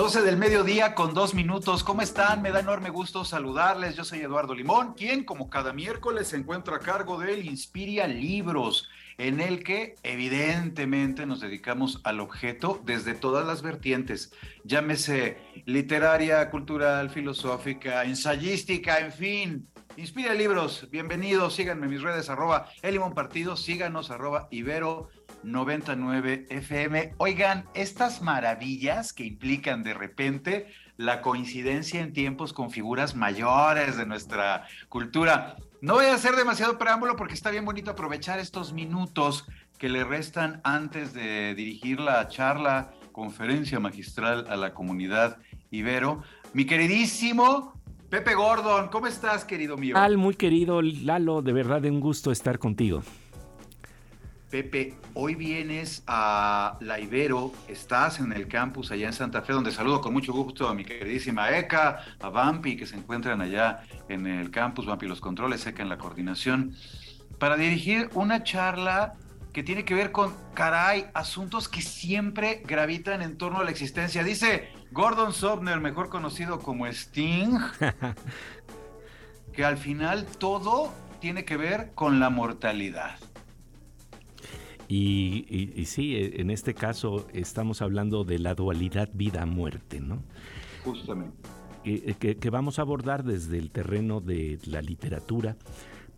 [0.00, 1.84] 12 del mediodía con dos minutos.
[1.84, 2.40] ¿Cómo están?
[2.40, 3.96] Me da enorme gusto saludarles.
[3.96, 8.88] Yo soy Eduardo Limón, quien como cada miércoles se encuentra a cargo del Inspiria Libros,
[9.18, 14.32] en el que evidentemente nos dedicamos al objeto desde todas las vertientes,
[14.64, 15.36] llámese
[15.66, 19.68] literaria, cultural, filosófica, ensayística, en fin.
[19.98, 25.10] Inspira Libros, bienvenidos, síganme en mis redes, arroba Elimón Partido, síganos, arroba Ibero
[25.42, 27.14] 99 FM.
[27.18, 34.06] Oigan, estas maravillas que implican de repente la coincidencia en tiempos con figuras mayores de
[34.06, 35.56] nuestra cultura.
[35.80, 39.46] No voy a hacer demasiado preámbulo porque está bien bonito aprovechar estos minutos
[39.78, 45.38] que le restan antes de dirigir la charla, conferencia magistral a la comunidad
[45.70, 46.22] Ibero.
[46.52, 49.96] Mi queridísimo Pepe Gordon, ¿cómo estás, querido mío?
[49.96, 53.02] Al muy querido Lalo, de verdad un gusto estar contigo.
[54.50, 59.70] Pepe, hoy vienes a la Ibero, estás en el campus allá en Santa Fe, donde
[59.70, 64.26] saludo con mucho gusto a mi queridísima Eka, a Vampi, que se encuentran allá en
[64.26, 66.74] el campus, Vampi los controles, Eka en la coordinación,
[67.38, 69.14] para dirigir una charla
[69.52, 74.24] que tiene que ver con, caray, asuntos que siempre gravitan en torno a la existencia.
[74.24, 77.56] Dice Gordon Sobner, mejor conocido como Sting,
[79.52, 83.29] que al final todo tiene que ver con la mortalidad.
[84.92, 90.20] Y, sí, e, en este caso estamos hablando de la dualidad vida-muerte, ¿no?
[90.84, 91.36] Justamente.
[91.84, 95.56] Que, vamos a abordar desde el terreno de la literatura,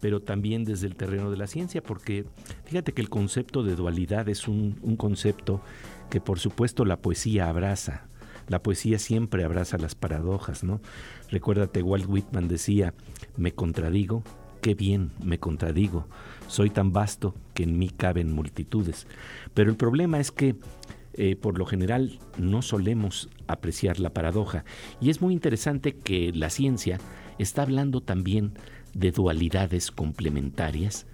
[0.01, 2.25] pero también desde el terreno de la ciencia, porque
[2.65, 5.61] fíjate que el concepto de dualidad es un, un concepto
[6.09, 8.09] que por supuesto la poesía abraza.
[8.49, 10.81] La poesía siempre abraza las paradojas, ¿no?
[11.31, 12.95] Recuérdate, Walt Whitman decía,
[13.37, 14.25] me contradigo,
[14.63, 16.09] qué bien me contradigo,
[16.53, 19.07] soy tan vasto que en mí caben multitudes.
[19.55, 20.55] Pero el problema es que
[21.15, 24.67] eh, por lo general no solemos apreciar la paradoja.
[25.01, 27.01] Y es muy interesante que la ciencia
[27.39, 28.53] está hablando también
[28.93, 31.07] de dualidades complementarias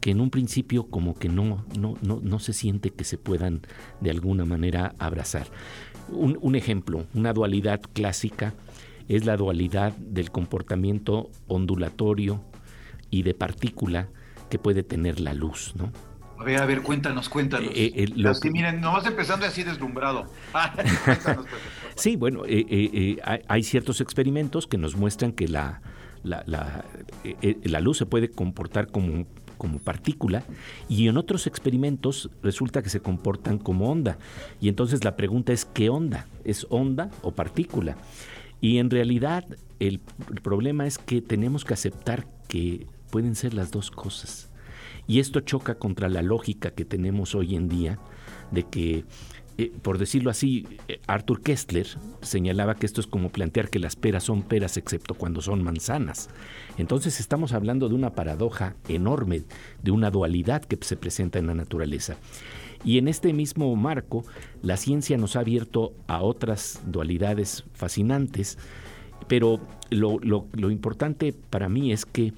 [0.00, 3.60] que en un principio como que no, no, no, se siente que se puedan
[4.00, 5.46] de alguna manera abrazar.
[6.10, 8.54] un ejemplo, una dualidad clásica
[9.08, 12.42] es la dualidad del comportamiento ondulatorio
[13.10, 14.08] y de partícula
[14.50, 15.90] que puede tener la luz, ¿no?
[16.40, 17.70] A ver, a ver, cuéntanos, cuéntanos.
[17.74, 18.50] Eh, eh, lo que...
[18.50, 20.26] Miren, nomás empezando así deslumbrado.
[21.04, 25.82] Pues, sí, bueno, eh, hay, ciertos experimentos que nos muestran que la,
[26.22, 29.26] la, la, luz se puede comportar como,
[29.58, 30.44] como partícula
[30.88, 34.16] y en otros experimentos resulta que se comportan como onda.
[34.62, 36.26] Y entonces la pregunta es, ¿qué onda?
[36.44, 37.98] ¿Es onda o partícula?
[38.62, 39.44] Y en realidad
[39.78, 40.00] el,
[40.30, 44.50] el problema es que tenemos que aceptar que pueden ser las dos cosas.
[45.06, 47.98] Y esto choca contra la lógica que tenemos hoy en día
[48.52, 49.04] de que,
[49.58, 51.86] eh, por decirlo así, eh, Arthur Kessler
[52.22, 56.30] señalaba que esto es como plantear que las peras son peras excepto cuando son manzanas.
[56.78, 59.42] Entonces estamos hablando de una paradoja enorme,
[59.82, 62.16] de una dualidad que se presenta en la naturaleza.
[62.84, 64.24] Y en este mismo marco,
[64.62, 68.58] la ciencia nos ha abierto a otras dualidades fascinantes,
[69.28, 69.60] pero
[69.90, 72.32] lo, lo importante para mí es que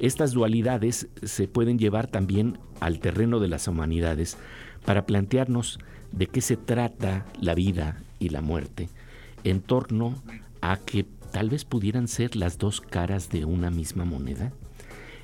[0.00, 4.38] estas dualidades se pueden llevar también al terreno de las humanidades
[4.84, 5.78] para plantearnos
[6.10, 8.88] de qué se trata la vida y la muerte
[9.44, 10.14] en torno
[10.60, 14.52] a que tal vez pudieran ser las dos caras de una misma moneda.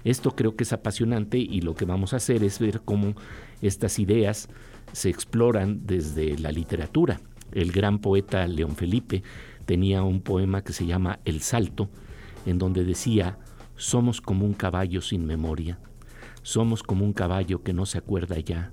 [0.05, 3.15] Esto creo que es apasionante y lo que vamos a hacer es ver cómo
[3.61, 4.49] estas ideas
[4.93, 7.21] se exploran desde la literatura.
[7.53, 9.23] El gran poeta León Felipe
[9.65, 11.89] tenía un poema que se llama El Salto,
[12.45, 13.39] en donde decía,
[13.77, 15.79] somos como un caballo sin memoria.
[16.43, 18.71] Somos como un caballo que no se acuerda ya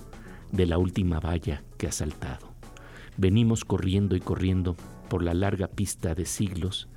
[0.51, 2.53] de la última valla que ha saltado.
[3.17, 4.75] Venimos corriendo y corriendo
[5.09, 6.87] por la larga pista de siglos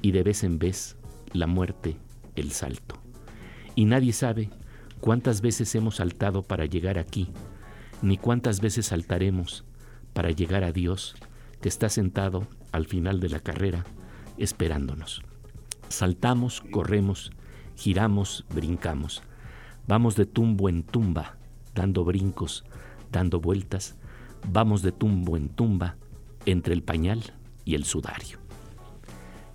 [0.00, 0.96] y de vez en vez
[1.32, 1.96] la muerte,
[2.34, 2.96] el salto.
[3.74, 4.50] Y nadie sabe
[5.00, 7.28] cuántas veces hemos saltado para llegar aquí,
[8.02, 9.64] ni cuántas veces saltaremos
[10.12, 11.14] para llegar a Dios
[11.60, 13.84] que está sentado al final de la carrera
[14.38, 15.22] esperándonos.
[15.88, 17.32] Saltamos, corremos
[17.80, 19.22] giramos, brincamos.
[19.88, 21.38] Vamos de tumbo en tumba,
[21.74, 22.62] dando brincos,
[23.10, 23.96] dando vueltas.
[24.46, 25.96] Vamos de tumbo en tumba,
[26.44, 27.32] entre el pañal
[27.64, 28.39] y el sudario.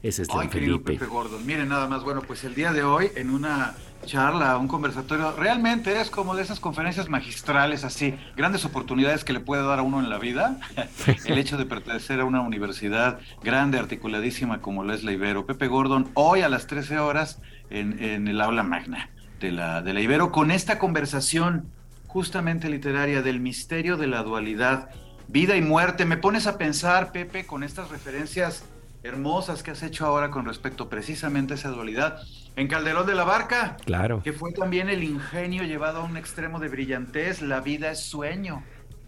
[0.05, 1.43] Es Ay, querido Pepe Gordon.
[1.47, 3.73] Miren nada más, bueno, pues el día de hoy en una
[4.05, 9.39] charla, un conversatorio, realmente es como de esas conferencias magistrales así, grandes oportunidades que le
[9.39, 10.59] puede dar a uno en la vida,
[11.25, 15.47] el hecho de pertenecer a una universidad grande, articuladísima como lo es la Ibero.
[15.47, 17.41] Pepe Gordon, hoy a las 13 horas
[17.71, 19.09] en, en el aula magna
[19.39, 21.71] de la, de la Ibero, con esta conversación
[22.05, 24.91] justamente literaria del misterio de la dualidad,
[25.27, 26.05] vida y muerte.
[26.05, 28.65] Me pones a pensar, Pepe, con estas referencias
[29.05, 32.21] hermosas que has hecho ahora con respecto precisamente a esa dualidad.
[32.55, 34.21] En Calderón de la Barca, claro.
[34.23, 38.63] que fue también el ingenio llevado a un extremo de brillantez, la vida es sueño.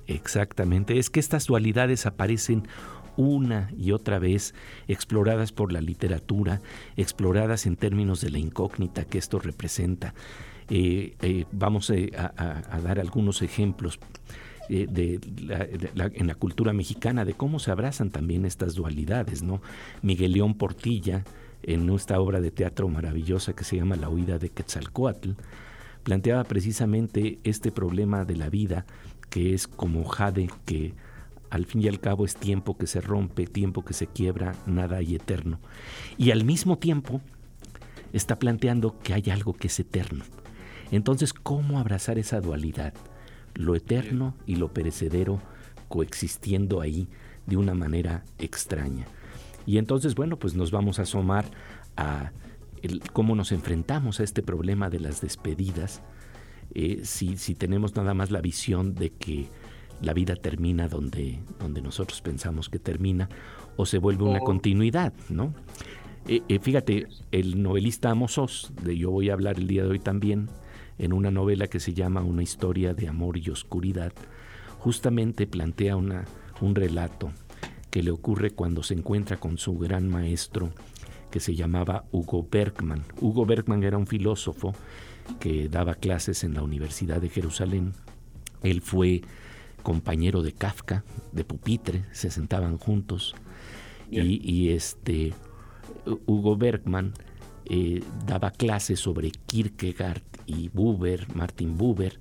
[0.05, 2.67] Exactamente, es que estas dualidades aparecen
[3.15, 4.53] una y otra vez,
[4.87, 6.61] exploradas por la literatura,
[6.95, 10.13] exploradas en términos de la incógnita que esto representa.
[10.69, 13.99] Eh, eh, vamos eh, a, dar algunos ejemplos.
[14.69, 15.19] De,
[16.13, 19.61] en la cultura mexicana de cómo se abrazan también estas dualidades, ¿no?
[20.01, 21.23] Miguel León Portilla,
[21.63, 25.31] en esta obra de teatro maravillosa que se llama La huida de Quetzalcoatl,
[26.03, 28.85] planteaba precisamente este problema de la vida
[29.29, 30.93] que es como jade que
[31.49, 34.97] al fin y al cabo es tiempo que se rompe, tiempo que se quiebra, nada
[34.97, 35.59] hay eterno.
[36.17, 37.21] Y al mismo tiempo
[38.13, 40.25] está planteando que hay algo que es eterno.
[40.91, 42.93] Entonces, ¿cómo abrazar esa dualidad?
[43.57, 45.41] Lo eterno y lo perecedero
[45.87, 47.07] coexistiendo ahí
[47.47, 49.07] de una manera extraña.
[49.65, 51.45] Y entonces, bueno, pues nos vamos a asomar
[51.95, 52.31] a
[53.13, 56.01] cómo nos enfrentamos a este problema de las despedidas,
[56.73, 59.47] eh, si, si tenemos nada más la visión de que
[60.01, 63.29] la vida termina donde, donde nosotros pensamos que termina,
[63.77, 65.53] o se vuelve una continuidad, ¿no?
[66.27, 69.99] Eh, eh, fíjate, el novelista Amos de yo voy a hablar el día de hoy
[69.99, 70.49] también,
[70.97, 74.13] en una novela que se llama Una historia de amor y oscuridad,
[74.79, 76.25] justamente plantea una,
[76.61, 77.31] un relato
[77.89, 80.71] que le ocurre cuando se encuentra con su gran maestro
[81.31, 83.03] que se llamaba Hugo Bergman.
[83.19, 84.73] Hugo Bergman era un filósofo
[85.39, 87.93] que daba clases en la Universidad de Jerusalén.
[88.63, 89.21] Él fue
[89.83, 93.35] compañero de Kafka, de pupitre, se sentaban juntos.
[94.09, 95.33] Y, este
[96.25, 97.13] Hugo Bergman
[97.65, 102.19] eh, daba clases sobre Kierkegaard y Buber, Martin Buber,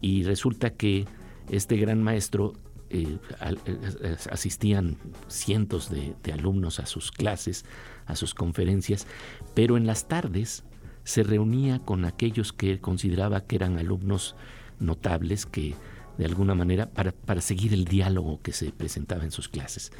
[0.00, 1.06] y resulta que
[1.50, 2.54] este gran maestro
[2.88, 3.18] eh,
[3.66, 4.96] eh, asistían
[5.28, 7.64] cientos de, alumnos a sus clases,
[8.06, 9.06] a sus conferencias,
[9.54, 10.64] pero en las tardes
[11.04, 14.34] se reunía con aquellos que consideraba que eran alumnos
[14.80, 15.74] notables, que
[16.18, 19.92] de alguna manera, para, para, seguir el diálogo que se presentaba en sus clases.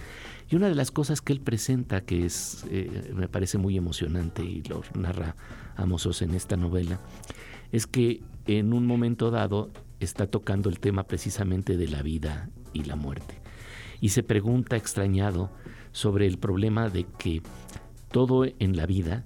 [0.51, 4.45] Y una de las cosas que él presenta, que es, eh, me parece muy emocionante
[4.45, 5.37] y lo narra
[5.77, 7.01] Amosos en esta novela,
[7.72, 9.70] es que en un momento dado
[10.00, 13.40] está tocando el tema precisamente de la vida y la muerte.
[14.00, 15.50] Y se pregunta extrañado
[15.93, 17.43] sobre el problema de que
[18.11, 19.25] todo en la vida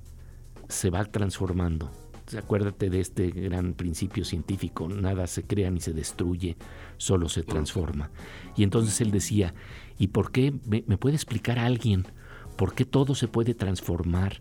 [0.69, 1.91] se va transformando.
[2.37, 6.57] Acuérdate de este gran principio científico, nada se crea ni se destruye,
[6.97, 8.11] solo se transforma.
[8.57, 9.55] Y entonces él decía,
[9.99, 12.07] ¿y por qué me, puede explicar a alguien
[12.57, 14.41] por qué todo se puede transformar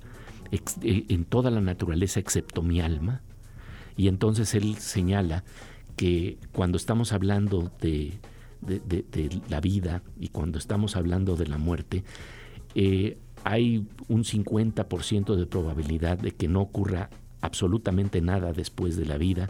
[0.52, 3.22] eh, en toda la naturaleza excepto mi alma?
[3.96, 5.44] Y entonces él señala
[5.96, 8.14] que cuando estamos hablando de,
[9.50, 12.04] la vida y cuando estamos hablando de la muerte,
[12.76, 17.10] eh, hay un 50% de probabilidad de que no ocurra
[17.42, 19.50] absolutamente nada después de la vida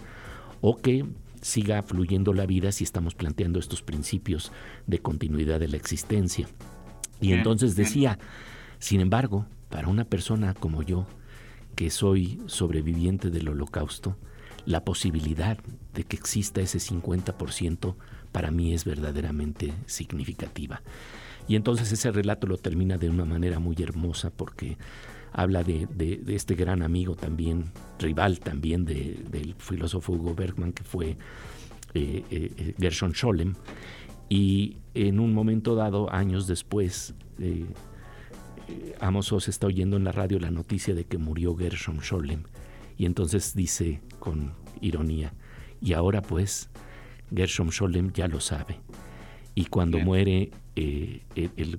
[0.62, 1.06] o que
[1.42, 4.52] siga fluyendo la vida si estamos planteando estos principios
[4.88, 6.48] de continuidad de la existencia.
[7.22, 8.18] Y entonces decía,
[8.80, 11.06] sin embargo, para una persona como yo,
[11.76, 14.18] que soy sobreviviente del holocausto,
[14.66, 15.58] la posibilidad
[15.94, 17.96] de que exista ese 50%
[18.32, 20.82] para mí es verdaderamente significativa.
[21.48, 24.78] Y entonces ese relato lo termina de una manera muy hermosa porque
[25.34, 31.18] habla de, este gran amigo también, rival también del filósofo Hugo Bergman, que fue
[31.94, 33.56] eh, eh, Gershon Scholem.
[34.30, 37.66] Y en un momento dado, años después, eh,
[39.00, 42.44] Amos Oz está oyendo en la radio la noticia de que murió Gershon Scholem.
[43.04, 45.34] Y entonces dice con ironía,
[45.82, 46.70] y ahora pues
[47.36, 48.80] Gershom Scholem ya lo sabe.
[49.56, 51.22] Y cuando muere eh,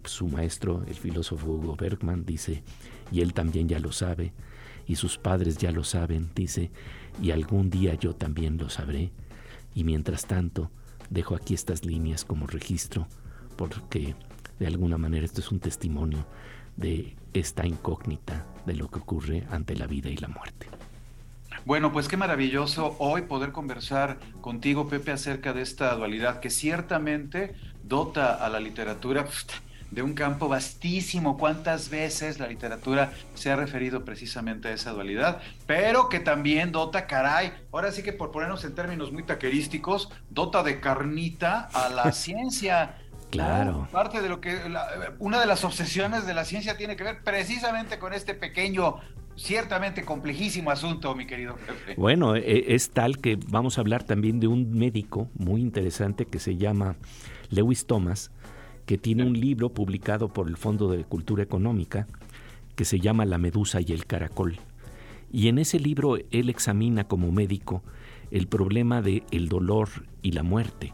[0.04, 2.62] su maestro, el filósofo Hugo Bergman, dice,
[3.10, 4.34] y él también ya lo sabe,
[4.86, 6.70] y sus padres ya lo saben, dice,
[7.22, 9.10] y algún día yo también lo sabré.
[9.74, 10.70] Y mientras tanto,
[11.08, 13.08] dejo aquí estas líneas como registro,
[13.56, 14.14] porque
[14.58, 16.26] de alguna manera esto es un testimonio
[16.76, 20.68] de esta incógnita de lo que ocurre ante la vida y la muerte.
[21.66, 27.54] Bueno, pues qué maravilloso hoy poder conversar contigo, Pepe, acerca de esta dualidad que ciertamente
[27.82, 29.24] dota a la literatura
[29.90, 31.38] de un campo vastísimo.
[31.38, 35.40] ¿Cuántas veces la literatura se ha referido precisamente a esa dualidad?
[35.66, 40.62] Pero que también dota, caray, ahora sí que por ponernos en términos muy taquerísticos, dota
[40.62, 42.98] de carnita a la ciencia.
[43.30, 43.88] Claro.
[43.90, 44.60] Parte de lo que
[45.18, 49.00] una de las obsesiones de la ciencia tiene que ver precisamente con este pequeño
[49.36, 51.94] ciertamente complejísimo asunto, mi querido Pepe.
[51.96, 56.38] Bueno, e, es tal que vamos a hablar también de un médico muy interesante que
[56.38, 56.96] se llama
[57.50, 58.30] Lewis Thomas,
[58.86, 62.06] que tiene un libro publicado por el Fondo de Cultura Económica
[62.74, 64.58] que se llama La Medusa y el Caracol.
[65.32, 67.82] Y en ese libro él examina como médico
[68.30, 69.88] el problema de el dolor
[70.22, 70.92] y la muerte.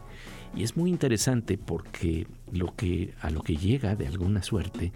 [0.55, 4.91] Y es muy interesante porque lo que a lo que llega de alguna suerte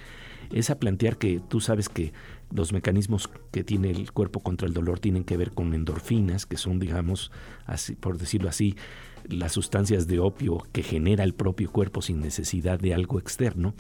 [0.52, 2.14] es a plantear que tú sabes que
[2.52, 6.58] los mecanismos que tiene el cuerpo contra el dolor tienen que ver con endorfinas, que
[6.58, 7.32] son, digamos,
[7.66, 8.76] así, por decirlo así,
[9.28, 13.74] las sustancias de opio que genera el propio cuerpo sin necesidad de algo externo.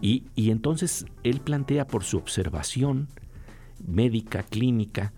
[0.00, 3.08] Y, y entonces él plantea por su observación
[3.86, 5.12] médica, clínica,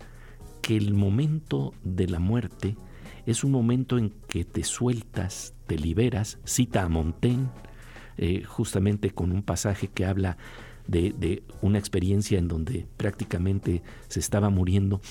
[0.61, 2.77] que el momento de la muerte
[3.25, 7.49] es un momento en que te sueltas, te liberas, cita a Montaigne,
[8.21, 10.37] eh, justamente con un pasaje que habla
[10.85, 15.01] de, una experiencia en donde prácticamente se estaba muriendo.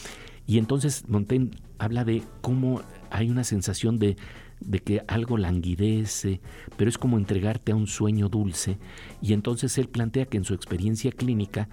[0.47, 4.17] Y entonces Montaigne habla de cómo hay una sensación de,
[4.61, 6.41] de que algo languidece,
[6.77, 8.79] pero es como entregarte a un sueño dulce.
[9.21, 11.69] Y entonces él plantea que en su experiencia clínica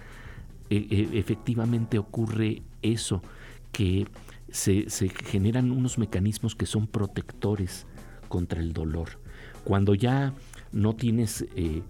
[0.70, 3.22] e, e, efectivamente ocurre eso,
[3.70, 4.08] que
[4.50, 7.86] se, se, generan unos mecanismos que son protectores
[8.28, 9.20] contra el dolor.
[9.62, 10.34] Cuando ya
[10.72, 11.82] no tienes eh,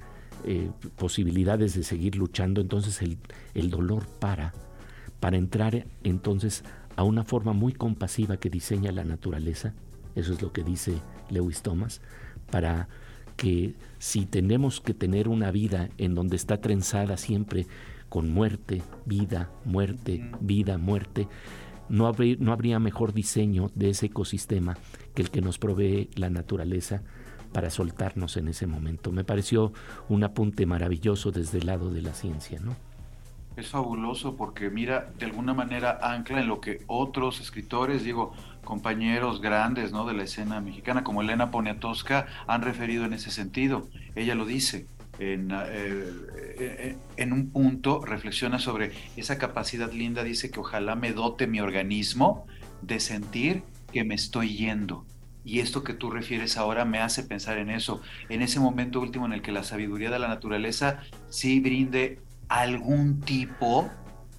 [0.45, 3.19] eh, posibilidades de seguir luchando, entonces el,
[3.55, 4.53] el dolor para,
[5.21, 6.65] para entrar entonces
[6.97, 9.75] a una forma muy compasiva que diseña la naturaleza,
[10.15, 10.95] eso es lo que dice
[11.31, 12.01] Lewis Thomas,
[12.51, 12.89] para
[13.37, 17.67] que si tenemos que tener una vida en donde está trenzada siempre
[18.09, 21.29] con muerte, vida, muerte, vida, muerte,
[21.89, 24.77] no habría, no habría mejor diseño de ese ecosistema
[25.15, 27.03] que el que nos provee la naturaleza
[27.53, 29.13] para soltarnos en ese momento.
[29.13, 29.73] Me pareció
[30.09, 32.77] un apunte maravilloso desde el lado de la ciencia, ¿no?
[33.57, 39.41] Es fabuloso porque mira, de alguna manera ancla en lo que otros escritores, digo, compañeros
[39.41, 40.07] grandes ¿no?
[40.07, 43.89] de la escena mexicana, como Elena Poniatowska, han referido en ese sentido.
[44.15, 44.87] Ella lo dice.
[45.19, 46.05] En, eh,
[46.61, 51.61] eh, en, un punto reflexiona sobre esa capacidad linda, dice que ojalá me dote mi
[51.61, 52.47] organismo
[52.83, 55.05] de sentir que me estoy yendo.
[55.45, 59.27] Y esto que tú refieres ahora me hace pensar en eso, en ese momento último
[59.27, 63.91] en el que la sabiduría de la naturaleza sí brinde algún tipo,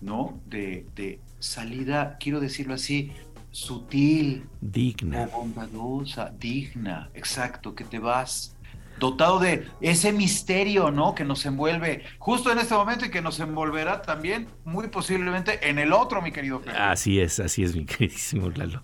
[0.02, 0.40] ¿no?
[0.46, 3.12] De, de salida, quiero decirlo así,
[3.52, 8.56] sutil, digna, bondadosa, digna, exacto, que te vas
[9.00, 11.16] dotado de ese misterio, ¿no?
[11.16, 15.80] Que nos envuelve justo en este momento y que nos envolverá también muy posiblemente en
[15.80, 16.62] el otro, mi querido.
[16.78, 18.84] Así es, así es, mi queridísimo Lalo.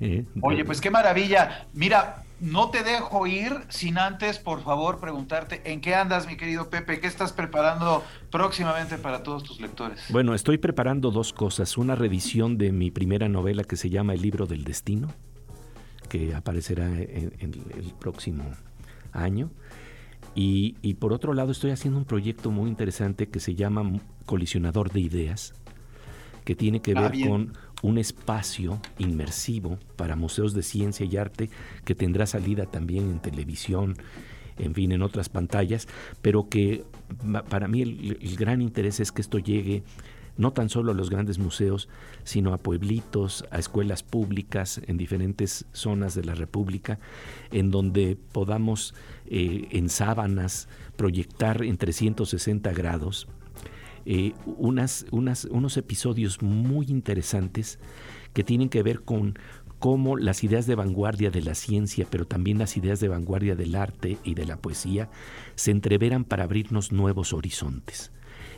[0.00, 1.66] Eh, Oye, pues qué maravilla.
[1.72, 6.68] Mira, no te dejo ir sin antes, por favor, preguntarte en qué andas, mi querido
[6.68, 10.04] Pepe, qué estás preparando próximamente para todos tus lectores.
[10.10, 11.78] Bueno, estoy preparando dos cosas.
[11.78, 15.14] Una revisión de mi primera novela que se llama El libro del destino,
[16.08, 18.44] que aparecerá en, el próximo
[19.16, 19.50] año.
[20.34, 24.92] Y, y, por otro lado estoy haciendo un proyecto muy interesante que se llama Colisionador
[24.92, 25.54] de Ideas,
[26.44, 31.50] que tiene que ah, ver con un espacio inmersivo para museos de ciencia y arte
[31.84, 33.96] que tendrá salida también en televisión,
[34.58, 35.86] en fin, en otras pantallas,
[36.22, 36.84] pero que
[37.48, 39.82] para mí el, gran interés es que esto llegue
[40.36, 41.88] no tan solo a los grandes museos,
[42.24, 46.98] sino a pueblitos, a escuelas públicas en diferentes zonas de la República,
[47.50, 48.94] en donde podamos
[49.26, 53.28] eh, en sábanas proyectar en 360 grados
[54.08, 57.80] eh, unos episodios muy interesantes
[58.32, 59.36] que tienen que ver con
[59.80, 63.74] cómo las ideas de vanguardia de la ciencia, pero también las ideas de vanguardia del
[63.74, 65.10] arte y de la poesía,
[65.56, 68.12] se entreveran para abrirnos nuevos horizontes.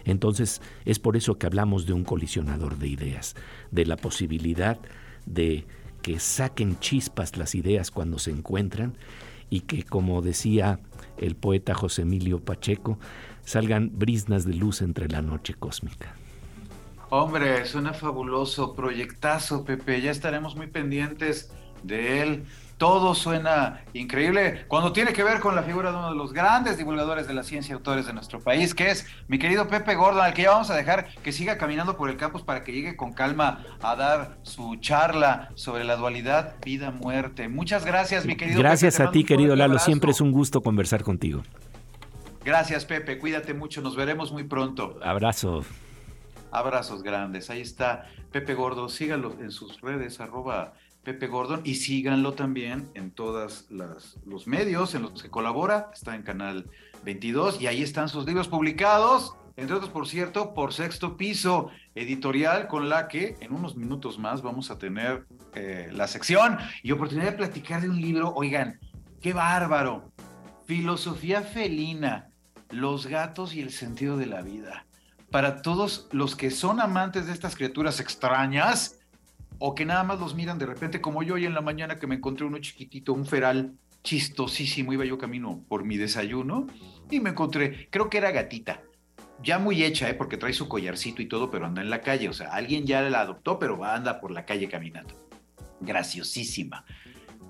[0.05, 3.37] Entonces, es por eso que hablamos de un colisionador de ideas,
[3.71, 4.79] de la posibilidad
[5.27, 5.67] de
[6.03, 8.97] que saquen chispas las ideas cuando se encuentran
[9.51, 10.81] y que, como decía
[11.17, 12.99] el poeta José Emilio Pacheco,
[13.45, 16.15] salgan brisnas de luz entre la noche cósmica.
[17.11, 21.51] Hombre, suena fabuloso, proyectazo, Pepe, ya estaremos muy pendientes
[21.83, 22.45] de él.
[22.79, 26.79] Todo suena increíble cuando tiene que ver con la figura de uno de los grandes
[26.79, 30.23] divulgadores de la ciencia y autores de nuestro país, que es mi querido Pepe Gordon,
[30.23, 32.97] al que ya vamos a dejar que siga caminando por el campus para que llegue
[32.97, 37.49] con calma a dar su charla sobre la dualidad vida-muerte.
[37.49, 38.61] Muchas gracias, mi querido.
[38.61, 39.79] Gracias a ti, querido Lalo.
[39.81, 41.43] Siempre es un gusto conversar contigo.
[42.45, 43.19] Gracias, Pepe.
[43.19, 43.83] Cuídate mucho.
[43.83, 44.99] Nos veremos muy pronto.
[45.03, 45.65] Abrazo.
[46.53, 47.51] Abrazos grandes.
[47.51, 48.89] Ahí está Pepe Gordo.
[48.89, 50.75] Síganlo en sus redes, arroba
[51.09, 55.91] Pepe Gordon, y síganlo también en todos los medios en los que colabora.
[55.95, 56.67] Está en Canal
[57.03, 59.35] 22 y ahí están sus libros publicados.
[59.57, 64.43] Entre otros, por cierto, por sexto piso editorial, con la que en unos minutos más
[64.43, 65.25] vamos a tener
[65.55, 68.35] eh, la sección y oportunidad de platicar de un libro.
[68.37, 68.79] Oigan,
[69.23, 70.13] qué bárbaro.
[70.67, 72.29] Filosofía felina,
[72.69, 74.85] los gatos y el sentido de la vida
[75.31, 78.98] para todos los que son amantes de estas criaturas extrañas
[79.59, 82.07] o que nada más los miran de repente, como yo hoy en la mañana que
[82.07, 86.67] me encontré uno chiquitito, un feral chistosísimo, iba yo camino por mi desayuno
[87.11, 88.83] y me encontré, creo que era gatita,
[89.43, 90.15] ya muy hecha, ¿eh?
[90.15, 93.03] porque trae su collarcito y todo, pero anda en la calle, o sea, alguien ya
[93.03, 95.15] la adoptó, pero anda por la calle caminando.
[95.81, 96.85] Graciosísima.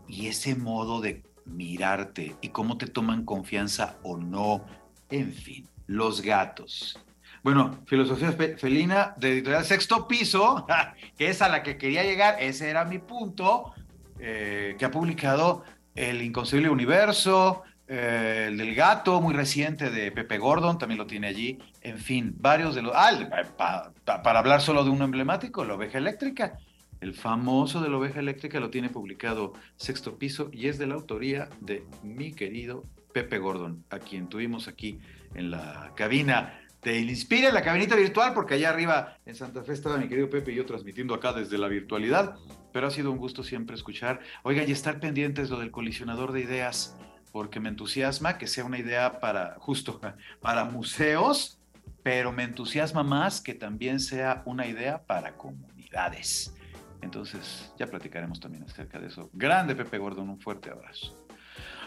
[0.06, 4.66] Y ese modo de mirarte y cómo te toman confianza o no,
[5.10, 6.98] en fin, los gatos
[7.42, 10.66] bueno, Filosofía Felina de Editorial Sexto Piso,
[11.18, 13.72] que es a la que quería llegar, ese era mi punto,
[14.18, 15.64] eh, que ha publicado
[15.94, 21.28] El Inconcebible Universo, eh, el del gato, muy reciente de Pepe Gordon, también lo tiene
[21.28, 22.92] allí, en fin, varios de los...
[22.94, 26.58] Ah, para hablar solo de uno emblemático, La Oveja Eléctrica.
[27.00, 30.94] El famoso de la oveja eléctrica lo tiene publicado Sexto Piso y es de la
[30.94, 34.98] autoría de mi querido Pepe Gordon, a quien tuvimos aquí
[35.34, 39.96] en la cabina te inspire la cabinita virtual, porque allá arriba en Santa Fe estaba
[39.96, 42.36] mi querido Pepe y yo transmitiendo acá desde la virtualidad,
[42.72, 44.20] pero ha sido un gusto siempre escuchar.
[44.44, 46.96] Oiga, y estar pendientes lo del colisionador de ideas,
[47.32, 50.00] porque me entusiasma que sea una idea para, justo,
[50.40, 51.60] para museos,
[52.02, 56.54] pero me entusiasma más que también sea una idea para comunidades.
[57.02, 59.30] Entonces, ya platicaremos también acerca de eso.
[59.32, 61.27] Grande Pepe Gordon, un fuerte abrazo.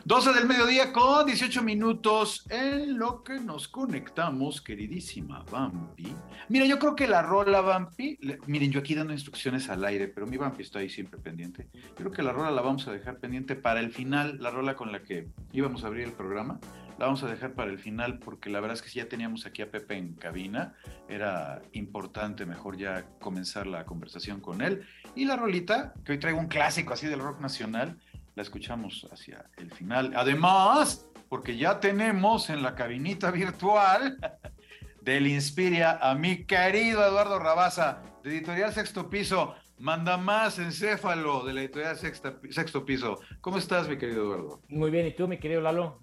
[0.03, 6.15] 12 del mediodía con 18 minutos en lo que nos conectamos, queridísima Vampi.
[6.49, 8.17] Mira, yo creo que la rola Vampi,
[8.47, 11.67] miren, yo aquí dando instrucciones al aire, pero mi Vampi está ahí siempre pendiente.
[11.73, 14.75] Yo creo que la rola la vamos a dejar pendiente para el final, la rola
[14.75, 16.59] con la que íbamos a abrir el programa.
[16.97, 19.45] La vamos a dejar para el final porque la verdad es que si ya teníamos
[19.45, 20.75] aquí a Pepe en cabina,
[21.09, 24.83] era importante mejor ya comenzar la conversación con él.
[25.15, 27.99] Y la rolita, que hoy traigo un clásico así del rock nacional,
[28.41, 30.13] la escuchamos hacia el final.
[30.15, 34.17] Además, porque ya tenemos en la cabinita virtual
[35.01, 41.53] del Inspiria a mi querido Eduardo Rabaza, de Editorial Sexto Piso, manda más encéfalo de
[41.53, 43.19] la Editorial Sexto Piso.
[43.41, 44.61] ¿Cómo estás, mi querido Eduardo?
[44.69, 45.99] Muy bien, ¿y tú, mi querido Lalo?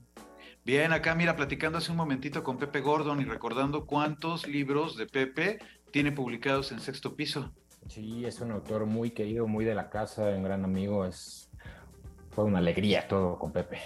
[0.65, 5.07] Bien, acá mira, platicando hace un momentito con Pepe Gordon y recordando cuántos libros de
[5.07, 5.59] Pepe
[5.91, 7.53] tiene publicados en Sexto Piso.
[7.89, 11.48] Sí, es un autor muy querido, muy de la casa, un gran amigo, es
[12.39, 13.79] fue una alegría todo con Pepe.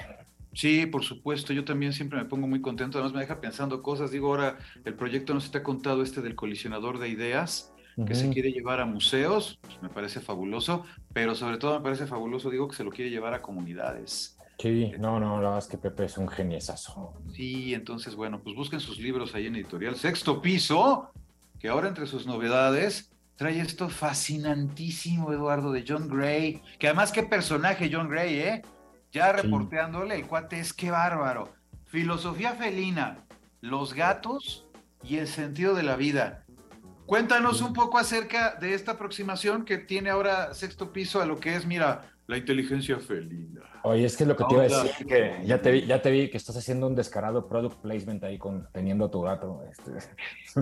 [0.52, 4.10] Sí, por supuesto, yo también siempre me pongo muy contento, además me deja pensando cosas,
[4.10, 7.72] digo, ahora el proyecto nos está contado este del colisionador de ideas,
[8.06, 10.84] que se quiere llevar a museos, pues me parece fabuloso,
[11.14, 14.36] pero sobre todo me parece fabuloso, digo, que se lo quiere llevar a comunidades.
[14.58, 17.14] Sí, no, no, la verdad es que Pepe es un geniesazo.
[17.32, 21.10] Sí, entonces, bueno, pues busquen sus libros ahí en editorial Sexto Piso,
[21.58, 27.22] que ahora entre sus novedades trae esto fascinantísimo, Eduardo, de John Gray, que además qué
[27.22, 28.62] personaje John Gray, ¿eh?
[29.10, 31.52] Ya reporteándole, el cuate es qué bárbaro.
[31.86, 33.18] Filosofía felina,
[33.60, 34.66] los gatos
[35.02, 36.44] y el sentido de la vida.
[37.04, 41.56] Cuéntanos un poco acerca de esta aproximación que tiene ahora sexto piso a lo que
[41.56, 43.60] es, mira, la inteligencia felina.
[43.82, 46.00] Oye, es que es lo que te iba a decir, que ya te, vi, ya
[46.00, 49.62] te vi que estás haciendo un descarado product placement ahí con teniendo a tu gato.
[49.70, 49.92] Este.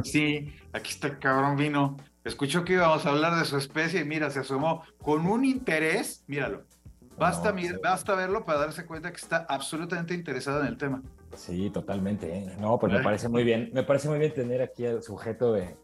[0.02, 1.96] Sí, aquí está el cabrón vino.
[2.24, 6.24] Escuchó que íbamos a hablar de su especie y mira, se asomó con un interés,
[6.26, 6.62] míralo.
[7.16, 11.02] Basta, basta verlo para darse cuenta que está absolutamente interesado en el tema.
[11.34, 12.38] Sí, totalmente.
[12.38, 12.56] ¿eh?
[12.58, 13.70] No, pues me parece muy bien.
[13.72, 15.76] Me parece muy bien tener aquí al sujeto de,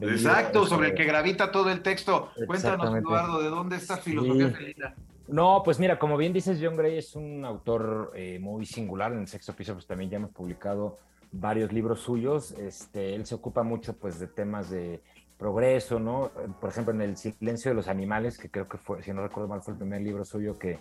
[0.00, 2.30] Exacto, sobre el que gravita todo el texto.
[2.46, 4.94] Cuéntanos, Eduardo, ¿de dónde está filosofía felina?
[5.28, 9.12] No, pues mira, como bien dices, John Gray es un autor eh, muy singular.
[9.12, 10.98] En el sexto piso, pues también ya hemos publicado
[11.30, 12.52] varios libros suyos.
[12.52, 15.02] Este, él se ocupa mucho, pues, de temas de
[15.42, 16.30] progreso, ¿no?
[16.60, 19.48] Por ejemplo, en El silencio de los animales, que creo que fue, si no recuerdo
[19.48, 20.78] mal, fue el primer libro suyo que,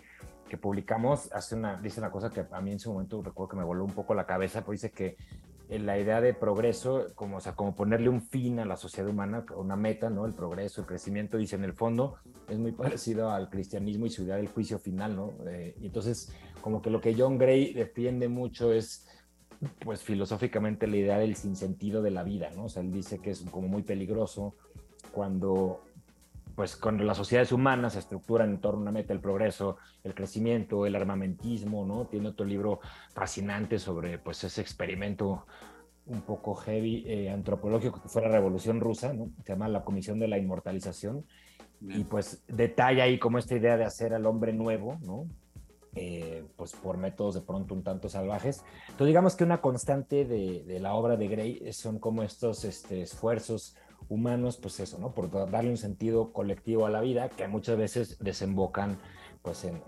[0.47, 3.57] que publicamos, hace una, dice una cosa que a mí en su momento recuerdo que
[3.57, 5.17] me voló un poco la cabeza, pues dice que
[5.79, 9.45] la idea de progreso, como, o sea, como ponerle un fin a la sociedad humana,
[9.55, 10.27] una meta, ¿no?
[10.27, 14.21] El progreso, el crecimiento, dice en el fondo, es muy parecido al cristianismo y su
[14.21, 15.33] idea del juicio final, ¿no?
[15.47, 19.07] Eh, y entonces, como que lo que John Gray defiende mucho es,
[19.79, 22.65] pues filosóficamente, la idea del sinsentido de la vida, ¿no?
[22.65, 24.55] O sea, él dice que es como muy peligroso
[25.11, 25.83] cuando
[26.55, 30.13] pues con las sociedades humanas se estructuran en torno a una meta, el progreso, el
[30.13, 32.05] crecimiento, el armamentismo, ¿no?
[32.07, 32.81] Tiene otro libro
[33.13, 35.45] fascinante sobre pues ese experimento
[36.05, 39.29] un poco heavy eh, antropológico que fue la Revolución Rusa, ¿no?
[39.43, 41.25] Se llama La Comisión de la Inmortalización.
[41.83, 45.25] Y pues detalla ahí como esta idea de hacer al hombre nuevo, ¿no?
[45.93, 48.63] Eh, pues por métodos de pronto un tanto salvajes.
[48.83, 53.01] Entonces digamos que una constante de, de la obra de Gray son como estos este,
[53.01, 53.75] esfuerzos
[54.07, 55.13] humanos, pues eso, ¿no?
[55.13, 58.97] Por darle un sentido colectivo a la vida que muchas veces desembocan
[59.41, 59.81] pues en,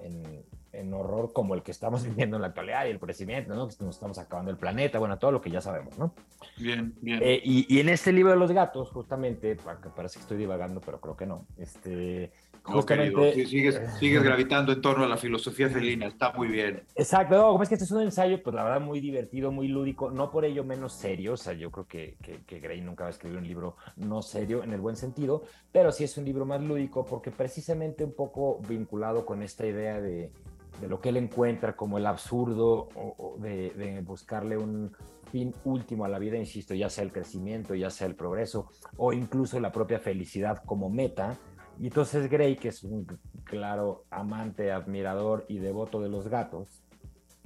[0.72, 3.68] en, horror como el que estamos viviendo en la actualidad y el crecimiento, ¿no?
[3.68, 6.14] Que nos estamos acabando el planeta, bueno, todo lo que ya sabemos, ¿no?
[6.58, 7.20] Bien, bien.
[7.22, 9.56] Eh, y, y, en este libro de los gatos, justamente,
[9.96, 12.32] parece que estoy divagando, pero creo que no, este,
[12.64, 16.84] Justamente, sigues, sigues gravitando en torno a la filosofía felina, está muy bien.
[16.96, 20.12] Exacto, como es que este es un ensayo, pues la verdad muy divertido, muy lúdico,
[20.12, 22.16] no por ello menos serio, o sea, yo creo que,
[22.48, 25.92] que, Gray nunca va a escribir un libro no serio en el buen sentido, pero
[25.92, 30.32] sí es un libro más lúdico porque precisamente un poco vinculado con esta idea de,
[30.80, 34.96] de lo que él encuentra como el absurdo o, de, de buscarle un,
[35.34, 39.14] fin último a la vida, insisto, ya sea el crecimiento, ya sea el progreso o
[39.14, 41.40] incluso la propia felicidad como meta,
[41.84, 43.06] y entonces Gray, que es un
[43.44, 46.82] claro amante, admirador y devoto de los gatos,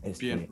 [0.04, 0.48] este,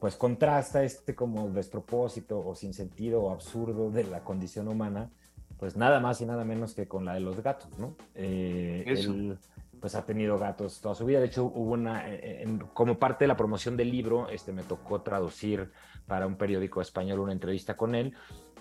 [0.00, 5.12] pues contrasta este como despropósito o sin sentido o absurdo de la condición humana,
[5.56, 7.94] pues nada más y nada menos que con la de los gatos, ¿no?
[8.16, 9.38] Eh, él
[9.80, 11.20] pues ha tenido gatos toda su vida.
[11.20, 15.02] De hecho, hubo una, eh, como parte de la promoción del libro, este, me tocó
[15.02, 15.70] traducir
[16.08, 18.14] para un periódico español una entrevista con él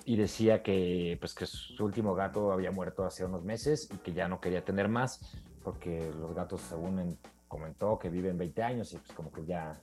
[0.08, 4.14] y decía que, pues, que su último gato había muerto hace unos meses y que
[4.14, 7.18] ya no quería tener más porque los gatos, según
[7.50, 9.82] comentó, que viven 20 años y pues como que ya,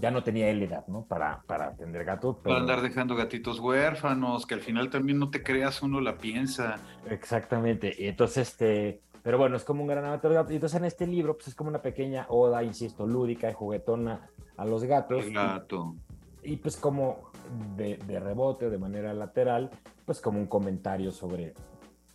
[0.00, 1.04] ya no tenía él edad, ¿no?
[1.04, 2.36] Para, para tener gatos.
[2.42, 6.76] Para andar dejando gatitos huérfanos, que al final también no te creas, uno la piensa.
[7.10, 7.94] Exactamente.
[7.98, 10.52] Y entonces, este, pero bueno, es como un gran amateur de gatos.
[10.52, 14.30] Y entonces en este libro, pues es como una pequeña oda, insisto, lúdica y juguetona
[14.56, 15.26] a los gatos.
[15.26, 15.94] El gato.
[16.42, 17.27] Y, pues como
[17.76, 19.70] de, de, rebote, de manera lateral,
[20.04, 21.54] pues como un comentario sobre,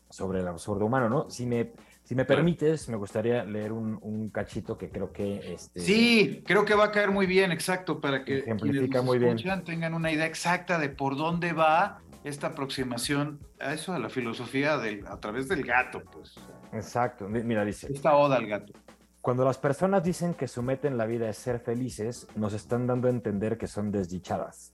[0.10, 1.30] sobre el absurdo humano, ¿no?
[1.30, 5.54] Si me, si me permites, me gustaría leer un, un cachito que creo que...
[5.54, 9.38] Este, sí, creo que va a caer muy bien, exacto, para que ejemplifica muy bien.
[9.64, 14.78] tengan una idea exacta de por dónde va esta aproximación a eso, a la filosofía
[14.78, 16.36] del, a través del gato, pues.
[16.72, 17.92] Exacto, mira, dice.
[17.92, 18.74] Esta oda al gato.
[19.22, 22.88] Cuando las personas dicen que su meta en la vida es ser felices, nos están
[22.88, 24.74] dando a entender que son desdichadas.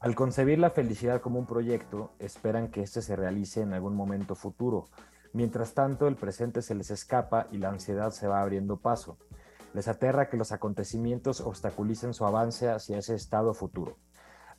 [0.00, 4.36] Al concebir la felicidad como un proyecto, esperan que éste se realice en algún momento
[4.36, 4.86] futuro.
[5.32, 9.18] Mientras tanto, el presente se les escapa y la ansiedad se va abriendo paso.
[9.74, 13.96] Les aterra que los acontecimientos obstaculicen su avance hacia ese estado futuro.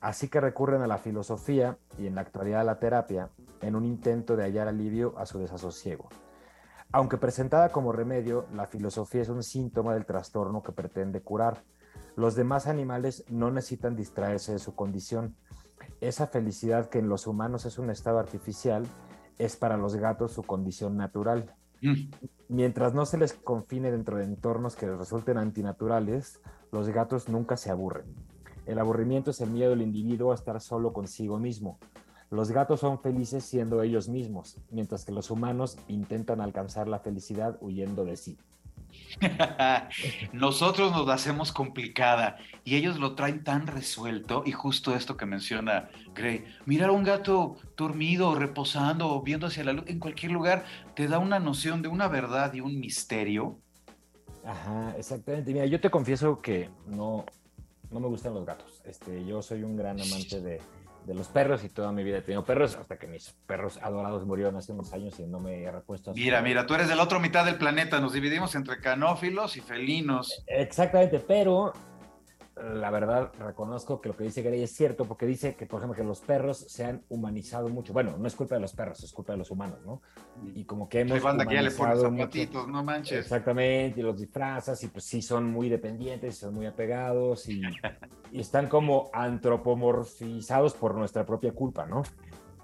[0.00, 3.30] Así que recurren a la filosofía y en la actualidad a la terapia
[3.62, 6.10] en un intento de hallar alivio a su desasosiego.
[6.92, 11.62] Aunque presentada como remedio, la filosofía es un síntoma del trastorno que pretende curar.
[12.16, 15.36] Los demás animales no necesitan distraerse de su condición.
[16.00, 18.86] Esa felicidad que en los humanos es un estado artificial,
[19.38, 21.54] es para los gatos su condición natural.
[21.80, 22.10] Mm.
[22.48, 26.40] Mientras no se les confine dentro de entornos que les resulten antinaturales,
[26.72, 28.14] los gatos nunca se aburren.
[28.66, 31.78] El aburrimiento es el miedo del individuo a estar solo consigo mismo.
[32.30, 37.58] Los gatos son felices siendo ellos mismos, mientras que los humanos intentan alcanzar la felicidad
[37.60, 38.38] huyendo de sí.
[40.32, 45.26] Nosotros nos la hacemos complicada y ellos lo traen tan resuelto y justo esto que
[45.26, 50.64] menciona Gray, mirar a un gato dormido, reposando, viendo hacia la luz, en cualquier lugar,
[50.94, 53.58] te da una noción de una verdad y un misterio.
[54.44, 55.52] Ajá, exactamente.
[55.52, 57.24] Mira, yo te confieso que no,
[57.90, 58.82] no me gustan los gatos.
[58.84, 60.60] Este, yo soy un gran amante de,
[61.06, 64.24] de los perros y toda mi vida he tenido perros hasta que mis perros adorados
[64.26, 66.12] murieron hace unos años y no me he repuesto.
[66.14, 70.44] Mira, mira, tú eres del otro mitad del planeta, nos dividimos entre canófilos y felinos.
[70.46, 71.72] Exactamente, pero
[72.62, 75.96] la verdad reconozco que lo que dice Gray es cierto, porque dice que, por ejemplo,
[75.96, 77.92] que los perros se han humanizado mucho.
[77.92, 80.02] Bueno, no es culpa de los perros, es culpa de los humanos, ¿no?
[80.54, 81.22] Y como que hemos.
[81.22, 83.20] banda que ya le pones zapatitos, no manches.
[83.20, 87.62] Exactamente, y los disfrazas, y pues sí son muy dependientes, son muy apegados, y,
[88.32, 92.02] y están como antropomorfizados por nuestra propia culpa, ¿no?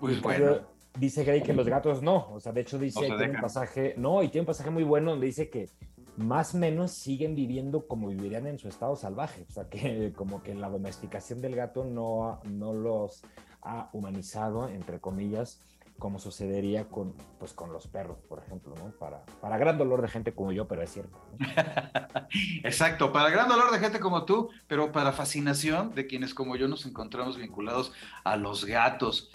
[0.01, 0.77] Pues bueno.
[0.99, 4.23] Dice Gray que los gatos no, o sea, de hecho dice, tiene un pasaje, no,
[4.23, 5.69] y tiene un pasaje muy bueno donde dice que
[6.17, 9.45] más o menos siguen viviendo como vivirían en su estado salvaje.
[9.49, 13.23] O sea, que como que la domesticación del gato no, no los
[13.63, 15.61] ha humanizado, entre comillas,
[15.99, 18.91] como sucedería con, pues, con los perros, por ejemplo, ¿no?
[18.99, 21.19] Para, para gran dolor de gente como yo, pero es cierto.
[22.63, 26.69] Exacto, para gran dolor de gente como tú, pero para fascinación de quienes como yo
[26.69, 27.93] nos encontramos vinculados
[28.25, 29.31] a los gatos.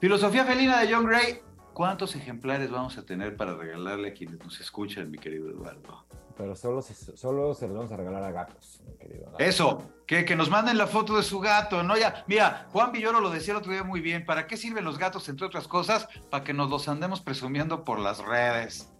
[0.00, 1.40] Filosofía felina de John Gray,
[1.74, 6.06] ¿Cuántos ejemplares vamos a tener para regalarle a quienes nos escuchan, mi querido Eduardo?
[6.36, 9.34] Pero solo, solo se los vamos a regalar a gatos, mi querido.
[9.38, 11.96] Eso, que, que nos manden la foto de su gato, ¿no?
[11.96, 14.24] Ya, mira, Juan Villoro lo decía el otro día muy bien.
[14.24, 16.08] ¿Para qué sirven los gatos, entre otras cosas?
[16.30, 18.92] Para que nos los andemos presumiendo por las redes.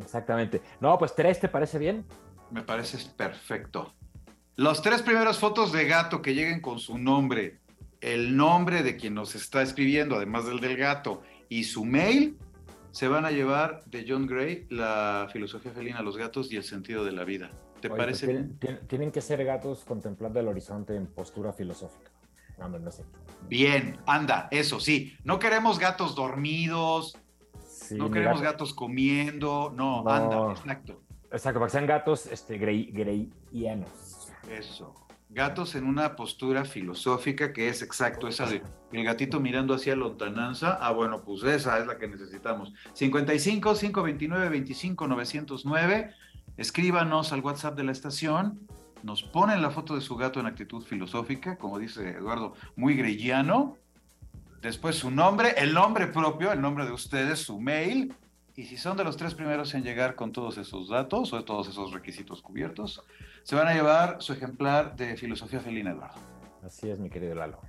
[0.00, 0.60] Exactamente.
[0.80, 2.04] No, pues tres, ¿te parece bien?
[2.50, 3.94] Me parece perfecto.
[4.56, 7.60] Los tres primeras fotos de gato que lleguen con su nombre,
[8.00, 12.36] el nombre de quien nos está escribiendo, además del del gato, y su mail,
[12.90, 17.04] se van a llevar de John Gray la filosofía felina, los gatos y el sentido
[17.04, 17.50] de la vida.
[17.80, 18.26] ¿Te Oye, parece?
[18.26, 22.10] pues tienen, tienen, que ser gatos contemplando el horizonte en postura filosófica.
[22.58, 23.04] No, no, no sé.
[23.48, 25.16] Bien, anda, eso sí.
[25.22, 27.16] No queremos gatos dormidos,
[27.68, 28.52] sí, no queremos gato.
[28.52, 31.00] gatos comiendo, no, no, anda, exacto.
[31.30, 34.32] Exacto, para que sean gatos este, grey, greyianos.
[34.50, 34.94] Eso.
[35.30, 38.62] Gatos en una postura filosófica que es exacto esa de
[38.92, 40.78] el gatito mirando hacia lontananza.
[40.80, 42.72] Ah, bueno, pues esa es la que necesitamos.
[42.94, 46.14] 55 529 25 909.
[46.56, 48.58] Escríbanos al WhatsApp de la estación.
[49.02, 53.76] Nos ponen la foto de su gato en actitud filosófica, como dice Eduardo, muy greyano.
[54.62, 58.14] Después su nombre, el nombre propio, el nombre de ustedes, su mail.
[58.56, 61.68] Y si son de los tres primeros en llegar con todos esos datos o todos
[61.68, 63.04] esos requisitos cubiertos,
[63.48, 66.20] se van a llevar su ejemplar de Filosofía Felina, Eduardo.
[66.62, 67.62] Así es, mi querido Lalo.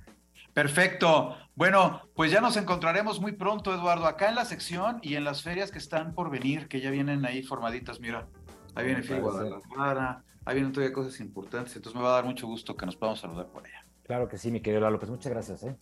[0.52, 1.34] Perfecto.
[1.54, 5.42] Bueno, pues ya nos encontraremos muy pronto, Eduardo, acá en la sección y en las
[5.42, 7.98] ferias que están por venir, que ya vienen ahí formaditas.
[7.98, 8.28] Mira,
[8.74, 12.46] ahí viene Fil Guadalajara, ahí vienen todavía cosas importantes, entonces me va a dar mucho
[12.46, 13.86] gusto que nos podamos saludar por allá.
[14.02, 15.62] Claro que sí, mi querido Lalo, pues muchas gracias.
[15.62, 15.74] ¿eh?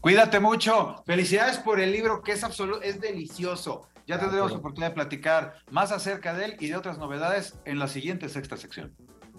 [0.00, 1.02] Cuídate mucho.
[1.04, 3.90] Felicidades por el libro que es absoluto, es delicioso.
[4.06, 7.78] Ya tendremos ah, oportunidad de platicar más acerca de él y de otras novedades en
[7.78, 8.94] la siguiente sexta sección.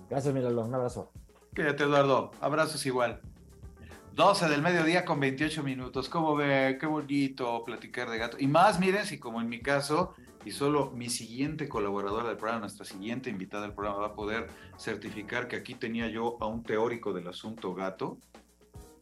[0.10, 0.65] Gracias, Milalo.
[0.65, 1.12] Un abrazo.
[1.54, 2.32] Quédate, Eduardo.
[2.41, 3.22] Abrazos igual.
[4.13, 6.10] 12 del mediodía con 28 minutos.
[6.10, 6.78] ¿Cómo ve?
[6.80, 8.38] Qué bonito platicar de gato.
[8.39, 10.13] Y más, miren, si como en mi caso,
[10.46, 14.48] y solo mi siguiente colaboradora del programa, nuestra siguiente invitada del programa, va a poder
[14.78, 18.18] certificar que aquí tenía yo a un teórico del asunto gato,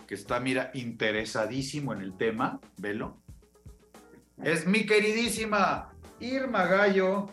[0.07, 2.59] que está, mira, interesadísimo en el tema.
[2.77, 3.23] Velo
[4.41, 7.27] es mi queridísima Irma Gallo.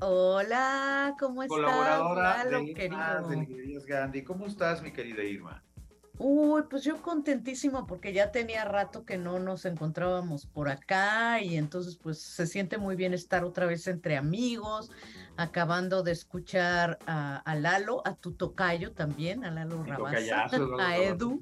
[0.00, 1.56] Hola, ¿cómo estás?
[1.56, 3.28] Colaboradora de, querido.
[3.28, 4.22] de Librerías Gandhi.
[4.22, 5.62] ¿Cómo estás, mi querida Irma?
[6.18, 11.56] Uy, pues yo contentísima porque ya tenía rato que no nos encontrábamos por acá y
[11.56, 14.92] entonces pues se siente muy bien estar otra vez entre amigos,
[15.36, 20.46] acabando de escuchar a, a Lalo, a tu tocayo también, a Lalo Rabasa,
[20.80, 21.40] a Edu,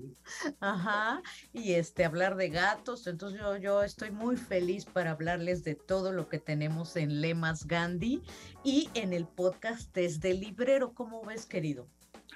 [0.60, 5.74] ajá, y este hablar de gatos, entonces yo, yo estoy muy feliz para hablarles de
[5.74, 8.22] todo lo que tenemos en Lemas Gandhi
[8.64, 11.86] y en el podcast desde Librero, ¿cómo ves querido?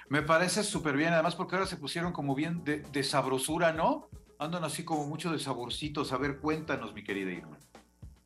[0.09, 4.07] Me parece súper bien, además porque ahora se pusieron como bien de, de, sabrosura, ¿no?
[4.39, 6.13] Andan así como mucho de saborcitos.
[6.13, 7.57] A ver, cuéntanos, mi querida Irma.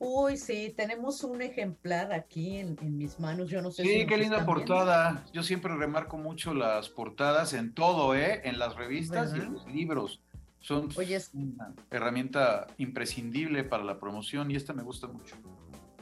[0.04, 3.52] Uy, sí, tenemos un ejemplar aquí en, en mis manos.
[3.52, 5.12] Yo no sé sí, qué linda portada.
[5.12, 5.32] Viendo.
[5.32, 8.42] Yo siempre remarco mucho las portadas en todo, ¿eh?
[8.46, 9.46] En las revistas ¿verdad?
[9.46, 10.22] y en los libros.
[10.60, 11.30] Son Oye, es...
[11.36, 15.36] una herramienta imprescindible para la promoción y esta me gusta mucho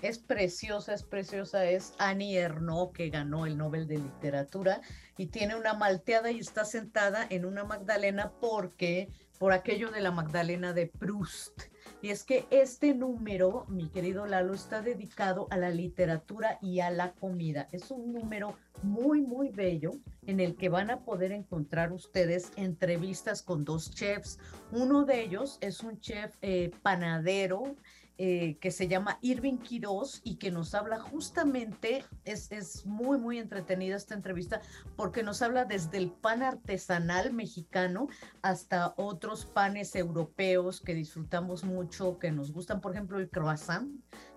[0.02, 4.82] es preciosa, es preciosa, es Annie Ernaux, que ganó el Nobel de Literatura,
[5.18, 10.12] y tiene una malteada y está sentada en una Magdalena porque, por aquello de la
[10.12, 11.64] Magdalena de Proust.
[12.02, 16.92] Y es que este número, mi querido Lalo, está dedicado a la literatura y a
[16.92, 17.68] la comida.
[17.74, 19.92] Es un número muy, muy bello
[20.26, 24.40] en el que van a poder encontrar ustedes entrevistas con dos chefs.
[24.72, 27.76] Uno de ellos es un chef eh, panadero
[28.22, 33.38] eh, que se llama Irving Quiroz y que nos habla justamente, es, es, muy, muy
[33.40, 34.60] entretenida esta entrevista
[34.98, 38.10] porque nos habla desde el pan artesanal mexicano
[38.42, 43.90] hasta otros panes europeos que disfrutamos mucho, que nos gustan, por ejemplo, el croissant.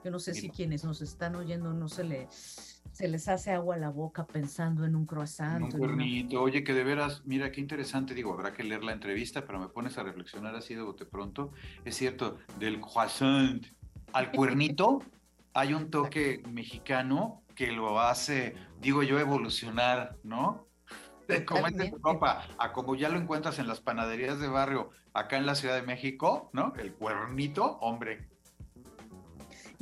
[0.05, 2.29] Yo no sé si quienes nos están oyendo no se le
[2.93, 5.63] se les hace agua a la boca pensando en un croissant.
[5.63, 6.45] Un cuernito, una...
[6.45, 9.69] oye, que de veras, mira qué interesante, digo, habrá que leer la entrevista, pero me
[9.69, 11.53] pones a reflexionar así de bote pronto.
[11.85, 13.65] Es cierto, del croissant
[14.13, 15.03] al cuernito
[15.55, 20.67] hay un toque mexicano que lo hace, digo yo, evolucionar, ¿no?
[21.29, 25.39] De es de ropa, a como ya lo encuentras en las panaderías de barrio acá
[25.39, 26.75] en la Ciudad de México, ¿no?
[26.77, 28.29] El cuernito, hombre,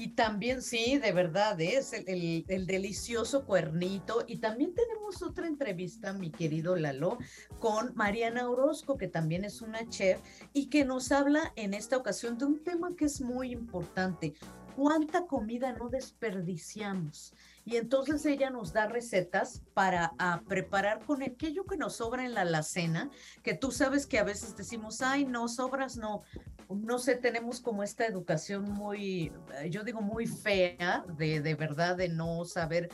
[0.01, 4.25] y también, sí, de verdad, es el, el, el, delicioso cuernito.
[4.27, 7.19] Y también tenemos otra entrevista, mi querido Lalo,
[7.59, 10.19] con Mariana Orozco, que también es una chef
[10.55, 14.33] y que nos habla en esta ocasión de un tema que es muy importante.
[14.75, 17.35] cuánta comida no desperdiciamos.
[17.71, 20.13] Y entonces ella nos da recetas para
[20.49, 23.11] preparar con aquello que nos sobra en la alacena,
[23.45, 26.25] que tú sabes que a veces decimos, ay, no, sobras, no.
[26.69, 29.33] No sé, tenemos como esta educación muy,
[29.69, 32.89] yo digo muy fea, de, de verdad, de no saber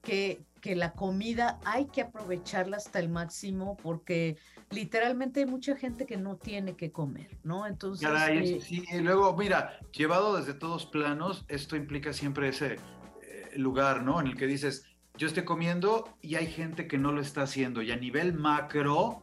[0.00, 4.38] que, que la comida hay que aprovecharla hasta el máximo porque
[4.70, 7.66] literalmente hay mucha gente que no tiene que comer, ¿no?
[7.66, 8.08] Entonces...
[8.30, 12.78] Eh, sí, y luego, mira, llevado desde todos planos, esto implica siempre ese eh,
[13.56, 14.20] lugar, ¿no?
[14.20, 14.84] En el que dices,
[15.16, 17.82] yo estoy comiendo y hay gente que no lo está haciendo.
[17.82, 19.22] Y a nivel macro,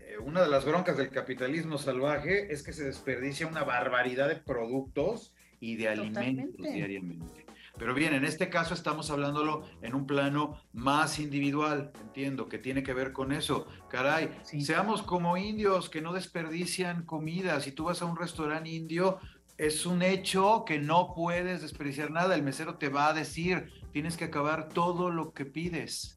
[0.00, 4.36] eh, una de las broncas del capitalismo salvaje es que se desperdicia una barbaridad de
[4.36, 7.46] productos y de alimentos diariamente.
[7.78, 12.82] Pero bien, en este caso estamos hablándolo en un plano más individual, entiendo, que tiene
[12.82, 13.66] que ver con eso.
[13.88, 17.58] Caray, seamos como indios que no desperdician comida.
[17.60, 19.18] Si tú vas a un restaurante indio,
[19.60, 22.34] es un hecho que no puedes desperdiciar nada.
[22.34, 26.16] El mesero te va a decir, tienes que acabar todo lo que pides.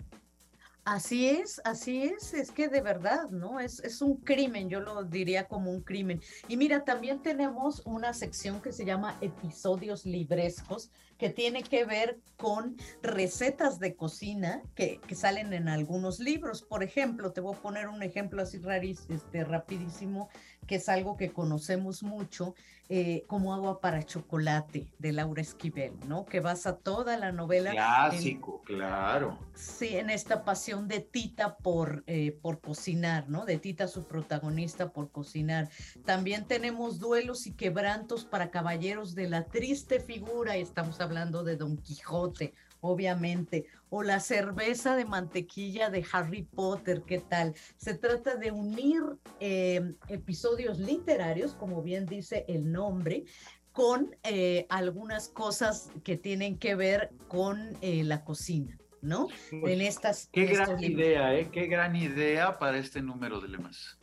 [0.86, 3.60] Así es, así es, es que de verdad, ¿no?
[3.60, 6.21] Es, es un crimen, yo lo diría como un crimen.
[6.47, 12.19] Y mira, también tenemos una sección que se llama episodios librescos, que tiene que ver
[12.36, 16.62] con recetas de cocina que, que salen en algunos libros.
[16.62, 20.29] Por ejemplo, te voy a poner un ejemplo así rarísimo, este, rapidísimo,
[20.67, 22.56] que es algo que conocemos mucho,
[22.89, 26.26] eh, como agua para chocolate de Laura Esquivel, ¿no?
[26.26, 27.71] Que basa toda la novela.
[27.71, 29.39] Clásico, claro.
[29.56, 33.45] Sí, en esta pasión de Tita por, eh, por cocinar, ¿no?
[33.45, 35.69] De Tita, su protagonista, por cocinar.
[36.06, 41.56] También tenemos duelos y quebrantos para caballeros de la triste figura, y estamos hablando de
[41.56, 47.56] Don Quijote, obviamente, o la cerveza de mantequilla de Harry Potter, ¿qué tal?
[47.78, 49.02] Se trata de unir
[49.39, 53.24] eh, episodios literarios, como bien dice el nombre,
[53.72, 58.78] con eh, algunas cosas que tienen que ver con eh, la cocina.
[59.02, 59.28] ¿No?
[59.52, 60.30] en estas.
[60.32, 61.50] Qué gran idea, ¿eh?
[61.52, 64.00] Qué gran idea para este número de lemas.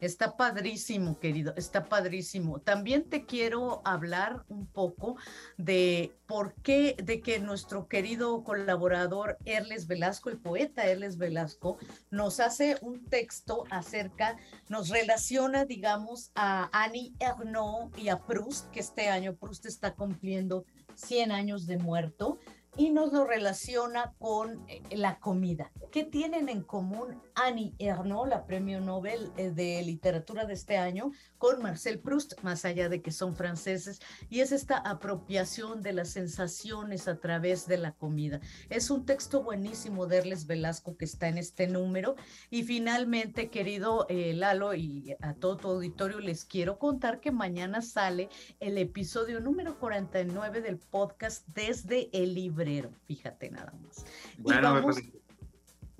[0.00, 2.60] Está padrísimo, querido, está padrísimo.
[2.60, 5.16] También te quiero hablar un poco
[5.56, 11.78] de por qué, de que nuestro querido colaborador Erles Velasco, el poeta Erles Velasco,
[12.10, 14.36] nos hace un texto acerca,
[14.68, 20.64] nos relaciona, digamos, a Annie Ernaux y a Proust, que este año Proust está cumpliendo
[20.94, 22.38] 100 años de muerto
[22.76, 25.72] y nos lo relaciona con eh, la comida.
[25.90, 31.10] ¿Qué tienen en común Annie Ernaux, la premio Nobel eh, de literatura de este año,
[31.38, 34.00] con Marcel Proust, más allá de que son franceses?
[34.28, 38.40] Y es esta apropiación de las sensaciones a través de la comida.
[38.70, 42.14] Es un texto buenísimo de Erles Velasco que está en este número.
[42.50, 47.82] Y finalmente, querido eh, Lalo y a todo tu auditorio, les quiero contar que mañana
[47.82, 48.28] sale
[48.60, 52.58] el episodio número 49 del podcast desde el libre
[53.06, 54.04] fíjate nada más.
[54.38, 54.82] Bueno,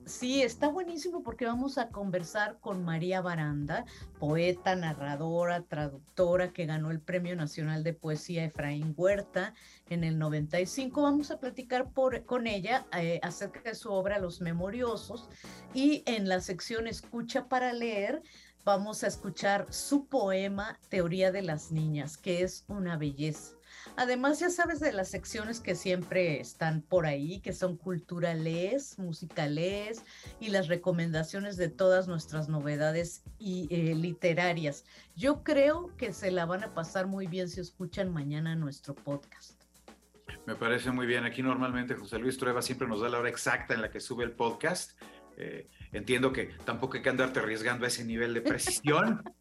[0.08, 3.84] Sí, está buenísimo porque vamos a conversar con María Baranda,
[4.18, 9.52] poeta, narradora, traductora que ganó el Premio Nacional de Poesía Efraín Huerta
[9.90, 11.02] en el 95.
[11.02, 11.92] Vamos a platicar
[12.24, 15.28] con ella eh, acerca de su obra Los Memoriosos
[15.74, 18.22] y en la sección Escucha para leer
[18.64, 23.57] vamos a escuchar su poema Teoría de las Niñas, que es una belleza.
[23.98, 30.04] Además, ya sabes de las secciones que siempre están por ahí, que son culturales, musicales
[30.38, 34.84] y las recomendaciones de todas nuestras novedades y, eh, literarias.
[35.16, 39.64] Yo creo que se la van a pasar muy bien si escuchan mañana nuestro podcast.
[40.46, 41.24] Me parece muy bien.
[41.24, 44.22] Aquí normalmente José Luis Trueba siempre nos da la hora exacta en la que sube
[44.22, 44.92] el podcast.
[45.40, 49.22] Eh, entiendo que tampoco hay que andarte arriesgando a ese nivel de precisión.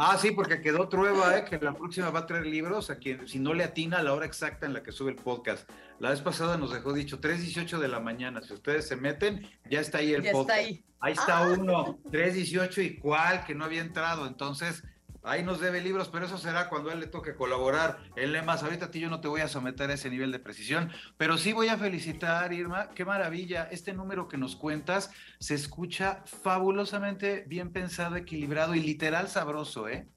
[0.00, 1.44] Ah, sí, porque quedó Trueba, ¿eh?
[1.44, 4.14] que la próxima va a traer libros a quien, si no le atina a la
[4.14, 5.68] hora exacta en la que sube el podcast.
[5.98, 8.40] La vez pasada nos dejó dicho 3.18 de la mañana.
[8.40, 10.50] Si ustedes se meten, ya está ahí el podcast.
[10.56, 10.84] ahí.
[11.00, 11.48] ahí está ah.
[11.50, 14.28] uno, 3.18 y cuál, que no había entrado.
[14.28, 14.84] Entonces,
[15.22, 18.62] Ahí nos debe libros, pero eso será cuando a él le toque colaborar en Lemas.
[18.62, 21.36] Ahorita a ti yo no te voy a someter a ese nivel de precisión, pero
[21.38, 22.90] sí voy a felicitar, Irma.
[22.90, 23.68] Qué maravilla.
[23.70, 30.08] Este número que nos cuentas se escucha fabulosamente bien pensado, equilibrado y literal sabroso, ¿eh?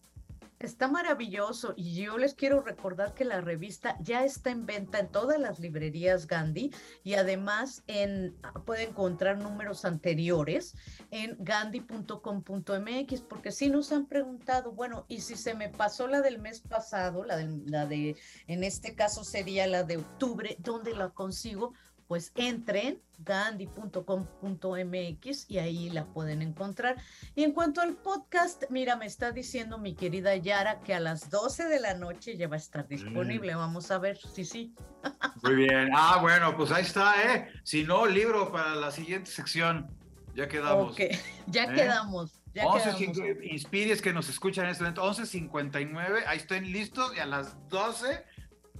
[0.61, 5.11] Está maravilloso y yo les quiero recordar que la revista ya está en venta en
[5.11, 6.71] todas las librerías Gandhi
[7.03, 10.75] y además en, puede encontrar números anteriores
[11.09, 16.37] en gandhi.com.mx porque si nos han preguntado, bueno, y si se me pasó la del
[16.37, 18.15] mes pasado, la de, la de
[18.45, 21.73] en este caso sería la de octubre, ¿dónde la consigo?
[22.11, 26.97] Pues entren gandhi.com.mx y ahí la pueden encontrar.
[27.35, 31.29] Y en cuanto al podcast, mira, me está diciendo mi querida Yara que a las
[31.29, 33.55] 12 de la noche ya va a estar disponible.
[33.55, 34.75] Vamos a ver si sí.
[35.41, 35.91] Muy bien.
[35.95, 37.47] Ah, bueno, pues ahí está, ¿eh?
[37.63, 39.89] Si no, libro para la siguiente sección.
[40.35, 40.97] Ya quedamos.
[41.47, 41.73] Ya ¿Eh?
[41.73, 42.41] quedamos.
[42.53, 45.09] Ya 11, Inspires que nos escuchan en este momento.
[45.09, 48.25] 11.59, ahí estén listos y a las 12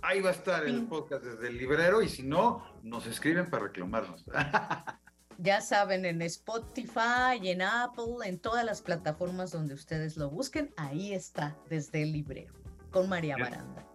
[0.01, 3.65] ahí va a estar el podcast desde el librero y si no, nos escriben para
[3.65, 4.25] reclamarnos.
[5.37, 11.15] Ya saben, en Spotify, en Apple, en todas las plataformas donde ustedes lo busquen, ahí
[11.15, 12.53] está, desde el librero,
[12.91, 13.87] con María Baranda.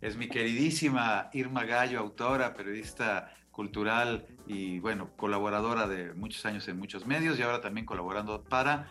[0.00, 6.80] Es mi queridísima Irma Gallo, autora, periodista cultural y, bueno, colaboradora de muchos años en
[6.80, 8.88] muchos medios y ahora también colaborando para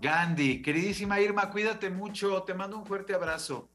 [0.00, 0.60] Gandhi.
[0.60, 3.68] Queridísima Irma, cuídate mucho, te mando un fuerte abrazo.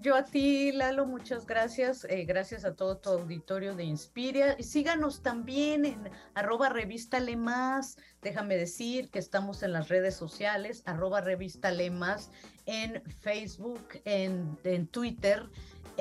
[0.00, 2.06] Yo a ti, Lalo, muchas gracias.
[2.08, 4.56] Eh, gracias a todo tu auditorio de Inspiria.
[4.58, 7.98] Y síganos también en arroba revista Lemas.
[8.22, 12.30] Déjame decir que estamos en las redes sociales, arroba revista Lemas,
[12.64, 15.42] en Facebook, en, en Twitter.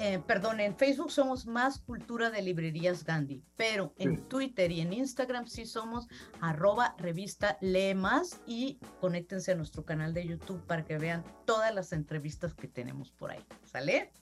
[0.01, 4.93] Eh, perdón, en Facebook somos más cultura de librerías Gandhi, pero en Twitter y en
[4.93, 6.07] Instagram sí somos
[6.39, 11.91] arroba revista Lemas y conéctense a nuestro canal de YouTube para que vean todas las
[11.91, 13.45] entrevistas que tenemos por ahí.
[13.65, 14.13] ¿Sale?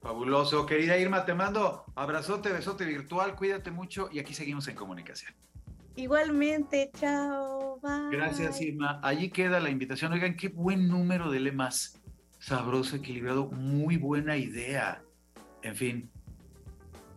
[0.00, 5.34] Fabuloso, querida Irma, te mando abrazote, besote virtual, cuídate mucho y aquí seguimos en comunicación.
[5.96, 7.80] Igualmente, chao.
[8.12, 9.00] Gracias, Irma.
[9.02, 10.12] Allí queda la invitación.
[10.12, 12.00] Oigan, qué buen número de lemas.
[12.38, 15.02] Sabroso, equilibrado, muy buena idea.
[15.64, 16.10] En fin,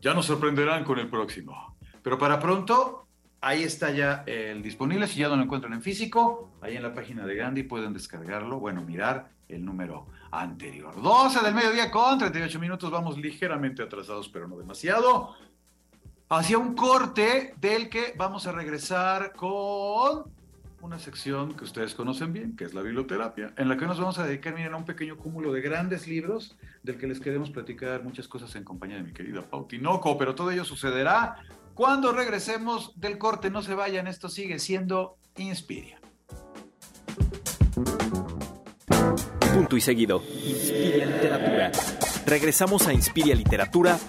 [0.02, 1.76] ya nos sorprenderán con el próximo.
[2.02, 3.06] Pero para pronto,
[3.42, 5.06] ahí está ya el disponible.
[5.06, 8.58] Si ya no lo encuentran en físico, ahí en la página de Gandhi pueden descargarlo,
[8.58, 11.02] bueno, mirar el número anterior.
[11.02, 15.36] 12 del mediodía con 38 minutos, vamos ligeramente atrasados, pero no demasiado.
[16.30, 20.32] Hacia un corte del que vamos a regresar con
[20.88, 24.20] una sección que ustedes conocen bien, que es la biblioterapia, en la que nos vamos
[24.20, 28.04] a dedicar, miren, a un pequeño cúmulo de grandes libros del que les queremos platicar
[28.04, 31.36] muchas cosas en compañía de mi querida Pau Tinoco, pero todo ello sucederá
[31.74, 33.50] cuando regresemos del corte.
[33.50, 36.00] No se vayan, esto sigue siendo Inspiria.
[39.54, 40.24] Punto y seguido.
[40.46, 41.72] Inspiria Literatura.
[42.26, 44.00] Regresamos a Inspiria Literatura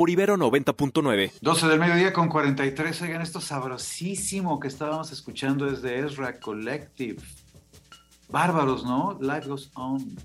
[0.00, 1.32] por Ibero 90.9.
[1.42, 3.02] 12 del mediodía con 43.
[3.02, 7.22] Oigan, esto sabrosísimo que estábamos escuchando es de Ezra Collective.
[8.30, 9.18] Bárbaros, ¿no?
[9.20, 10.16] Life Goes On.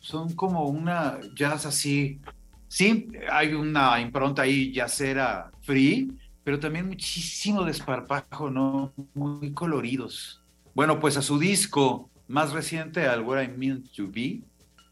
[0.00, 2.22] Son como una jazz así.
[2.68, 8.94] Sí, hay una impronta ahí yacera free, pero también muchísimo desparpajo, ¿no?
[9.12, 10.42] Muy coloridos.
[10.74, 14.40] Bueno, pues a su disco más reciente, al Where I Meant to Be,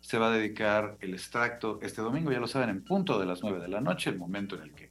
[0.09, 3.42] se va a dedicar el extracto este domingo, ya lo saben, en punto de las
[3.42, 4.90] 9 de la noche, el momento en el que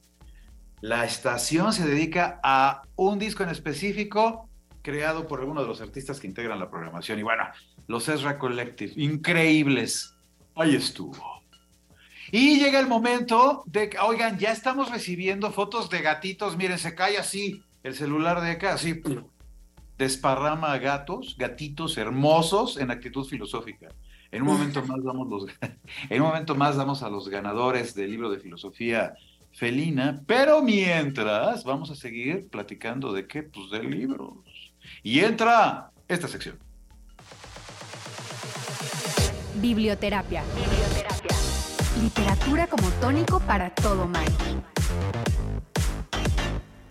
[0.80, 4.48] la estación se dedica a un disco en específico
[4.80, 7.18] creado por alguno de los artistas que integran la programación.
[7.18, 7.42] Y bueno,
[7.88, 10.14] los Ezra Collective, increíbles.
[10.54, 11.42] Ahí estuvo.
[12.30, 16.56] Y llega el momento de que, oigan, ya estamos recibiendo fotos de gatitos.
[16.56, 19.02] Miren, se cae así el celular de acá, así
[19.98, 23.88] desparrama gatos, gatitos hermosos en actitud filosófica.
[24.30, 25.46] En un momento más damos los,
[26.10, 29.14] en un momento más damos a los ganadores del libro de filosofía
[29.52, 34.36] felina, pero mientras vamos a seguir platicando de qué, pues de libros.
[35.02, 36.58] Y entra esta sección.
[39.56, 40.44] Biblioterapia.
[40.54, 41.36] Biblioterapia.
[42.00, 44.26] Literatura como tónico para todo mal.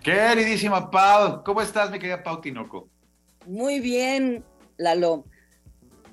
[0.02, 2.88] Queridísima Pau, ¿cómo estás, mi querida Pau Tinoco?
[3.46, 4.44] Muy bien,
[4.76, 5.24] Lalo.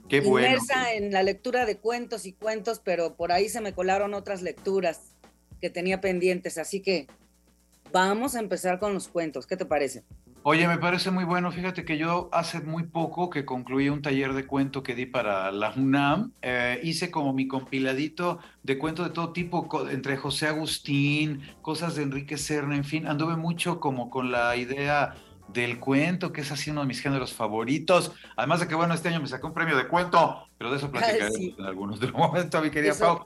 [0.10, 0.48] Qué bueno.
[0.48, 4.42] Inmersa en la lectura de cuentos y cuentos, pero por ahí se me colaron otras
[4.42, 5.16] lecturas
[5.60, 7.08] que tenía pendientes, así que
[7.92, 9.48] vamos a empezar con los cuentos.
[9.48, 10.04] ¿Qué te parece?
[10.48, 11.52] Oye, me parece muy bueno.
[11.52, 15.52] Fíjate que yo hace muy poco que concluí un taller de cuento que di para
[15.52, 21.42] la UNAM, eh, hice como mi compiladito de cuentos de todo tipo, entre José Agustín,
[21.64, 25.16] cosas de Enrique Serna, en fin, anduve mucho como con la idea
[25.48, 28.12] del cuento, que es así uno de mis géneros favoritos.
[28.36, 30.92] Además de que, bueno, este año me sacó un premio de cuento, pero de eso
[30.92, 33.24] platicaremos en algunos de los momentos, mi querida Pau.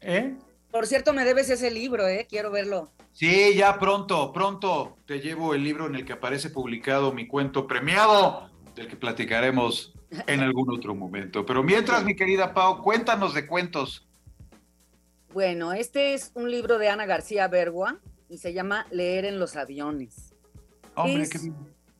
[0.00, 0.36] ¿Eh?
[0.70, 2.26] Por cierto, me debes ese libro, ¿eh?
[2.28, 2.90] Quiero verlo.
[3.12, 7.66] Sí, ya pronto, pronto te llevo el libro en el que aparece publicado mi cuento
[7.66, 9.92] premiado, del que platicaremos
[10.26, 11.44] en algún otro momento.
[11.44, 14.06] Pero mientras, mi querida Pau, cuéntanos de cuentos.
[15.32, 19.56] Bueno, este es un libro de Ana García Bergua y se llama Leer en los
[19.56, 20.27] aviones
[21.06, 21.50] es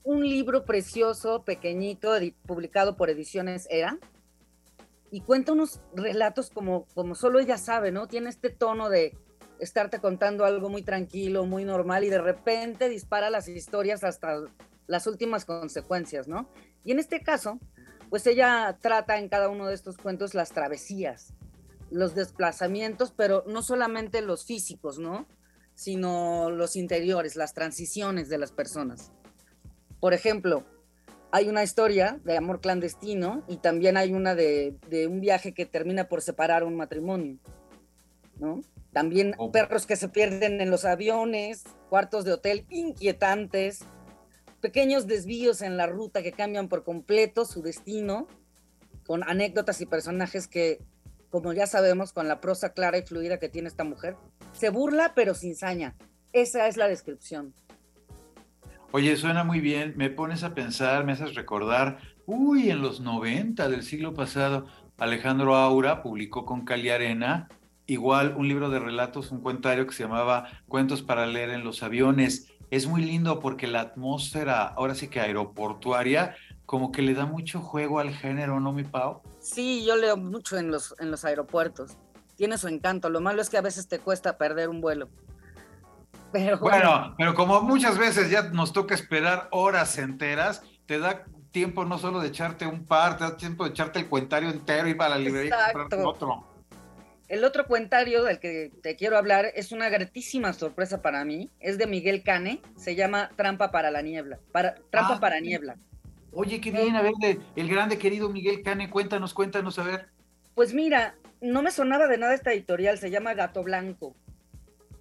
[0.04, 2.12] un libro precioso, pequeñito,
[2.46, 3.98] publicado por Ediciones Era,
[5.10, 8.08] y cuenta unos relatos como, como solo ella sabe, ¿no?
[8.08, 9.16] Tiene este tono de
[9.58, 14.44] estarte contando algo muy tranquilo, muy normal y de repente dispara las historias hasta
[14.86, 16.48] las últimas consecuencias, ¿no?
[16.84, 17.58] Y en este caso,
[18.10, 21.34] pues ella trata en cada uno de estos cuentos las travesías,
[21.90, 25.26] los desplazamientos, pero no solamente los físicos, ¿no?
[25.78, 29.12] Sino los interiores, las transiciones de las personas.
[30.00, 30.64] Por ejemplo,
[31.30, 34.76] hay una historia de amor clandestino y también hay una de,
[35.08, 37.38] un viaje que termina por separar un matrimonio,
[38.40, 38.60] ¿no?
[38.92, 39.52] También oh.
[39.52, 43.84] perros que se pierden en los aviones, cuartos de hotel inquietantes,
[44.60, 48.26] pequeños desvíos en la ruta que cambian por completo su destino,
[49.06, 50.80] con anécdotas y personajes que,
[51.30, 54.16] como ya sabemos, con la prosa clara y fluida que tiene esta mujer,
[54.52, 55.94] se burla pero sin saña.
[56.32, 57.54] Esa es la descripción.
[58.92, 63.68] Oye, suena muy bien, me pones a pensar, me haces recordar, uy, en los 90
[63.68, 67.48] del siglo pasado, Alejandro Aura publicó con Cali Arena
[67.88, 71.82] igual un libro de relatos, un cuentario que se llamaba Cuentos para leer en los
[71.82, 72.52] aviones.
[72.70, 76.36] Es muy lindo porque la atmósfera, ahora sí que aeroportuaria,
[76.66, 79.22] como que le da mucho juego al género, ¿no, mi Pau?
[79.40, 81.96] Sí, yo leo mucho en los, en los aeropuertos.
[82.38, 83.10] Tiene su encanto.
[83.10, 85.10] Lo malo es que a veces te cuesta perder un vuelo
[86.60, 91.98] bueno, pero como muchas veces ya nos toca esperar horas enteras, te da tiempo no
[91.98, 95.10] solo de echarte un par, te da tiempo de echarte el cuentario entero y para
[95.10, 96.46] la librería y otro.
[97.28, 101.50] El otro cuentario del que te quiero hablar es una gratísima sorpresa para mí.
[101.60, 104.38] Es de Miguel Cane, se llama Trampa para la niebla.
[104.50, 105.76] Para, Trampa ah, para niebla.
[106.32, 107.12] Oye, qué bien, a ver,
[107.54, 110.08] el grande querido Miguel Cane, cuéntanos, cuéntanos, a ver.
[110.54, 114.14] Pues mira, no me sonaba de nada esta editorial, se llama Gato Blanco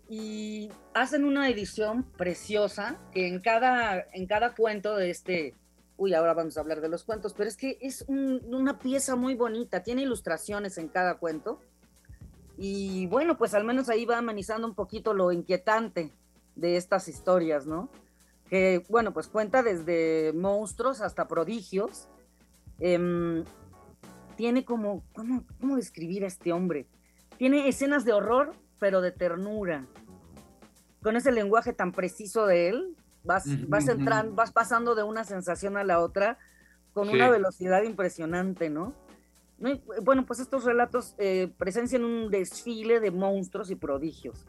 [0.10, 5.56] y hacen una edición preciosa que en cada, en cada cuento de este,
[5.98, 9.36] uy, ahora vamos a hablar de los cuentos, pero es que es una pieza muy
[9.36, 11.60] bonita, tiene ilustraciones en cada cuento
[12.58, 16.14] y bueno, pues al menos ahí va amenizando un poquito lo inquietante
[16.56, 17.90] de estas historias, ¿no?
[18.50, 22.08] Que bueno, pues cuenta desde monstruos hasta prodigios.
[22.80, 23.44] Em,
[24.38, 26.88] tiene como, ¿cómo, ¿cómo describir a este hombre?
[27.38, 29.86] Tiene escenas de horror, pero de ternura.
[31.02, 35.76] Con ese lenguaje tan preciso de él, vas, vas, entrando, vas pasando de una sensación
[35.76, 36.38] a la otra
[36.94, 38.96] con una velocidad impresionante, ¿no?
[40.04, 44.46] bueno, pues estos relatos eh, presencian un desfile de monstruos y prodigios.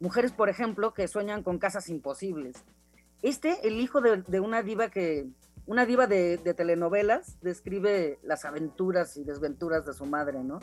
[0.00, 2.64] Mujeres, por ejemplo, que sueñan con casas imposibles.
[3.22, 5.28] Este, el hijo de, una diva que,
[5.66, 10.58] una diva de, de, telenovelas, describe las aventuras y desventuras de su madre, ¿no?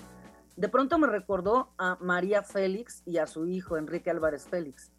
[0.60, 4.92] de pronto me recordó a María Félix y a su hijo Enrique Álvarez Félix,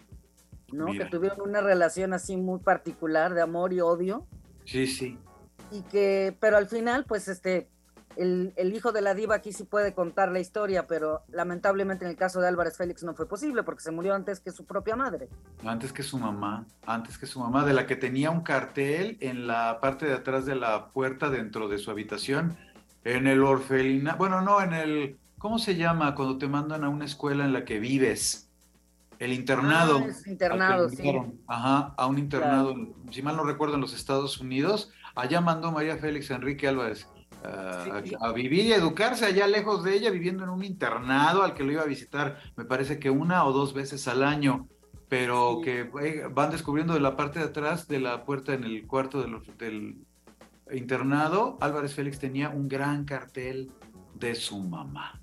[0.72, 0.86] ¿no?
[0.86, 4.26] Que tuvieron una relación así muy particular de amor y odio.
[4.64, 5.18] Sí, sí.
[5.70, 7.68] Y que, pero al final, pues este,
[8.20, 12.16] el, hijo de la diva aquí sí puede contar la historia, pero lamentablemente en el
[12.16, 15.28] caso de Álvarez Félix no fue posible porque se murió antes que su propia madre.
[15.64, 19.46] Antes que su mamá, antes que su mamá, de la que tenía un cartel en
[19.46, 22.56] la parte de atrás de la puerta dentro de su habitación,
[23.04, 27.06] en el orfelina, bueno, no, en el ¿Cómo se llama cuando te mandan a una
[27.06, 28.50] escuela en la que vives?
[29.18, 30.04] El internado.
[30.04, 31.02] Ah, internado, sí.
[31.46, 32.74] Ajá, a un internado,
[33.10, 34.92] si mal no recuerdo, en los Estados Unidos.
[35.14, 37.08] Allá mandó María Félix Enrique Álvarez
[37.42, 41.64] a, a, vivir y educarse allá lejos de ella, viviendo en un internado al que
[41.64, 44.68] lo iba a visitar, me parece que una o dos veces al año,
[45.08, 48.86] pero que eh, van descubriendo de la parte de atrás de la puerta en el
[48.86, 49.22] cuarto
[49.58, 50.06] del
[50.70, 53.72] internado, Álvarez Félix tenía un gran cartel
[54.14, 55.20] de su mamá.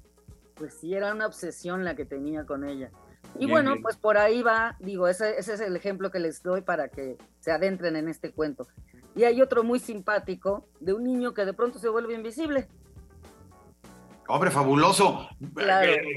[0.55, 2.91] Pues sí, era una obsesión la que tenía con ella.
[3.40, 6.62] Y bueno, pues por ahí va, digo, ese, ese, es el ejemplo que les doy
[6.62, 8.68] para que se adentren en este cuento.
[9.16, 12.68] Y hay otro muy simpático de un niño que de pronto se vuelve invisible.
[14.28, 15.30] Hombre, fabuloso.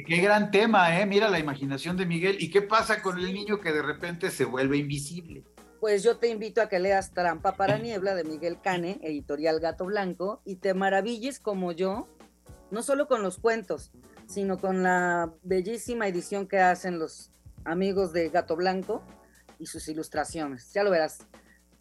[0.07, 1.07] Qué, gran tema, ¿eh?
[1.07, 2.37] Mira la imaginación de Miguel.
[2.41, 5.45] ¿Y qué pasa con el niño que de repente se vuelve invisible?
[5.79, 9.87] Pues yo te invito a que leas Trampa para Niebla de Miguel Cane, editorial Gato
[9.87, 12.09] Blanco, y te maravilles como yo,
[12.71, 13.93] no solo con los cuentos,
[14.31, 17.33] sino con la bellísima edición que hacen los
[17.65, 19.03] amigos de Gato Blanco
[19.59, 20.73] y sus ilustraciones.
[20.73, 21.27] Ya lo verás.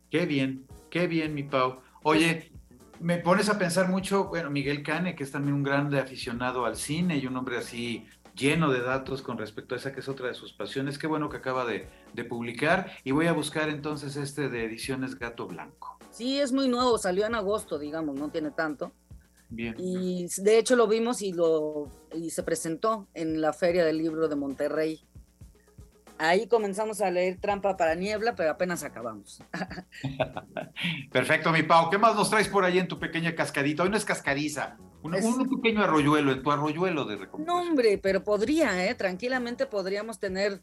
[0.09, 1.81] Qué bien, qué bien, mi Pau.
[2.01, 2.51] Oye,
[2.99, 6.75] me pones a pensar mucho, bueno, Miguel Cane, que es también un grande aficionado al
[6.75, 10.27] cine y un hombre así lleno de datos con respecto a esa que es otra
[10.27, 10.97] de sus pasiones.
[10.97, 12.93] Qué bueno que acaba de, de, publicar.
[13.03, 15.99] Y voy a buscar entonces este de ediciones Gato Blanco.
[16.09, 18.91] Sí, es muy nuevo, salió en agosto, digamos, no tiene tanto.
[19.51, 24.27] Y de hecho lo vimos y, lo, y se presentó en la Feria del Libro
[24.27, 25.01] de Monterrey.
[26.19, 29.41] Ahí comenzamos a leer Trampa para Niebla, pero apenas acabamos.
[31.11, 31.89] Perfecto, mi Pau.
[31.89, 33.83] ¿Qué más nos traes por ahí en tu pequeña cascadita?
[33.83, 35.13] Hoy no es cascariza, Un,
[35.49, 37.51] pequeño arroyuelo, en tu arroyuelo de recompensa.
[37.51, 38.95] No, hombre, pero podría, ¿eh?
[38.95, 40.61] Tranquilamente podríamos tener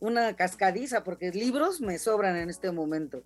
[0.00, 3.22] una cascadiza, porque libros me sobran en este momento.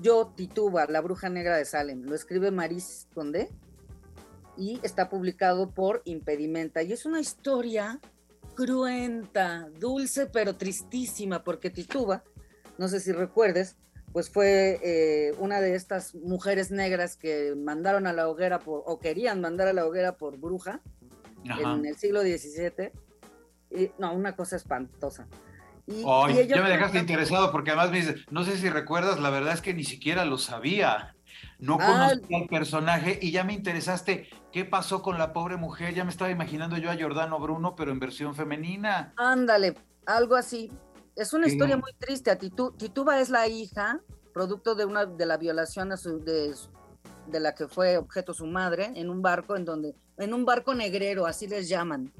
[0.00, 3.50] Yo, Tituba, La Bruja Negra de Salem, lo escribe Maris Condé
[4.56, 6.82] y está publicado por Impedimenta.
[6.82, 8.00] Y es una historia
[8.54, 12.22] cruenta, dulce, pero tristísima, porque Tituba,
[12.78, 13.76] no sé si recuerdes,
[14.12, 18.98] pues fue eh, una de estas mujeres negras que mandaron a la hoguera por, o
[18.98, 20.80] querían mandar a la hoguera por bruja
[21.44, 22.92] en el siglo XVII.
[23.70, 25.26] Y, no, una cosa espantosa.
[25.86, 29.54] Y, ya me dejaste interesado porque además me dices, no sé si recuerdas, la verdad
[29.54, 31.16] es que ni siquiera lo sabía.
[31.62, 35.94] No ah, conocía al personaje y ya me interesaste qué pasó con la pobre mujer.
[35.94, 39.14] Ya me estaba imaginando yo a Giordano Bruno, pero en versión femenina.
[39.16, 40.72] Ándale, algo así.
[41.14, 42.34] Es una historia muy triste.
[42.34, 44.00] Tituba es la hija,
[44.34, 46.52] producto de una de la violación de,
[47.28, 50.74] de la que fue objeto su madre, en un barco en donde, en un barco
[50.74, 52.12] negrero, así les llaman,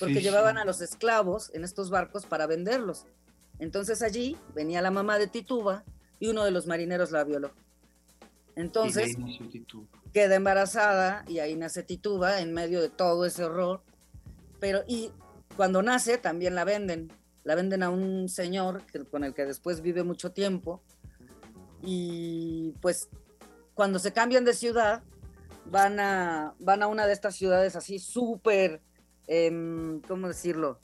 [0.00, 3.06] porque llevaban a los esclavos en estos barcos para venderlos.
[3.60, 5.84] Entonces allí venía la mamá de Tituba
[6.18, 7.52] y uno de los marineros la violó.
[8.56, 9.16] Entonces
[10.12, 13.82] queda embarazada y ahí nace Tituba en medio de todo ese horror.
[14.58, 15.12] Pero y
[15.56, 17.12] cuando nace también la venden
[17.44, 20.82] la venden a un señor con el que después vive mucho tiempo
[21.82, 23.08] y pues
[23.74, 25.02] cuando se cambian de ciudad
[25.64, 28.82] van a, van a una de estas ciudades así súper,
[29.26, 30.80] em, ¿cómo decirlo?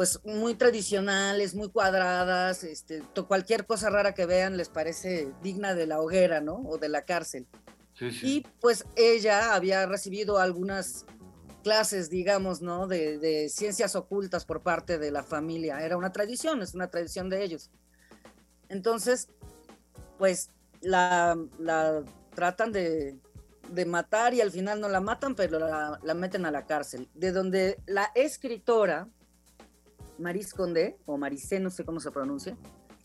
[0.00, 5.86] Pues muy tradicionales, muy cuadradas, este, cualquier cosa rara que vean les parece digna de
[5.86, 6.54] la hoguera, ¿no?
[6.54, 7.46] O de la cárcel.
[8.22, 11.04] Y pues ella había recibido algunas
[11.62, 12.86] clases, digamos, ¿no?
[12.86, 15.84] De, ciencias ocultas por parte de la familia.
[15.84, 17.70] Era una tradición, es una tradición de ellos.
[18.70, 19.28] Entonces,
[20.16, 20.48] pues
[20.80, 21.36] la,
[22.34, 23.18] tratan de,
[23.86, 27.10] matar y al final no la matan, pero la, meten a la cárcel.
[27.12, 29.06] De donde la escritora,
[30.20, 32.56] Maris Condé, o Marisé, no sé cómo se pronuncia,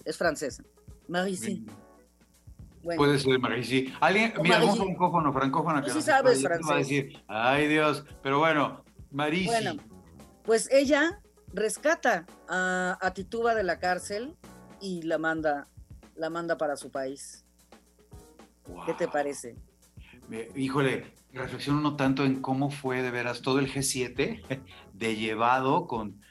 [0.03, 0.63] es francesa.
[1.07, 1.61] Marisé.
[2.83, 3.91] Puede ser sí.
[3.99, 6.69] Alguien, mira, algún francófono, francófono que sí sabes francés.
[6.69, 9.47] Va a decir, ay Dios, pero bueno, Marisi.
[9.47, 9.81] Bueno,
[10.43, 11.19] pues ella
[11.51, 14.35] rescata a, a, Tituba de la cárcel
[14.79, 15.67] y la manda,
[16.15, 17.43] la manda para su país.
[18.85, 19.55] ¿Qué te parece?
[20.55, 24.63] híjole, reflexiono no tanto en cómo fue de veras todo el G7
[24.93, 26.21] de llevado con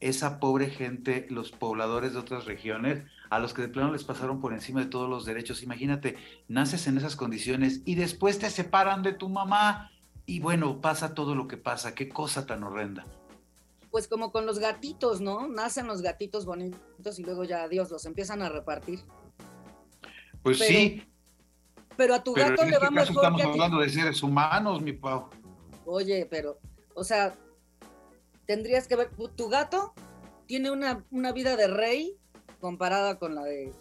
[0.00, 4.40] esa pobre gente, los pobladores de otras regiones, a los que de plano les pasaron
[4.40, 5.62] por encima de todos los derechos.
[5.62, 9.90] Imagínate, naces en esas condiciones y después te separan de tu mamá
[10.24, 11.94] y bueno, pasa todo lo que pasa.
[11.94, 13.06] Qué cosa tan horrenda.
[13.90, 15.48] Pues como con los gatitos, ¿no?
[15.48, 19.00] Nacen los gatitos bonitos y luego ya, adiós, los empiezan a repartir.
[20.42, 21.02] Pues sí.
[21.96, 23.16] Pero a tu gato le este va mejor.
[23.16, 25.30] Estamos hablando de seres humanos, mi Pau.
[25.84, 26.60] Oye, pero,
[26.94, 27.34] o sea,
[28.48, 29.92] tendrías que ver, tu gato
[30.46, 32.16] tiene una, una vida de rey
[32.60, 33.72] comparada con la de...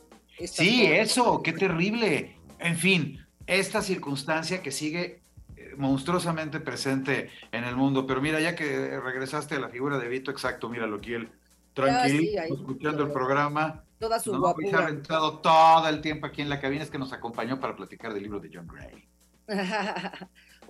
[0.45, 2.35] sí, eso, qué terrible.
[2.59, 5.21] En fin, esta circunstancia que sigue
[5.55, 8.05] eh, monstruosamente presente en el mundo.
[8.05, 11.31] Pero mira, ya que regresaste a la figura de Vito, exacto, míralo aquí, él
[11.73, 13.85] tranquilo, escuchando el programa.
[13.99, 17.59] Toda su ha aventado todo el tiempo aquí en la cabina, es que nos acompañó
[17.61, 19.07] para platicar del libro de John Gray.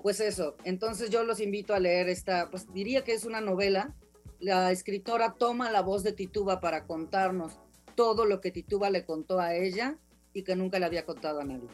[0.07, 3.93] pues eso, entonces yo los invito a leer esta, pues diría que es una novela.
[4.39, 7.59] La escritora toma la voz de Tituba para contarnos
[7.93, 9.97] todo lo que Tituba le contó a ella
[10.31, 11.67] y que nunca le había contado a nadie.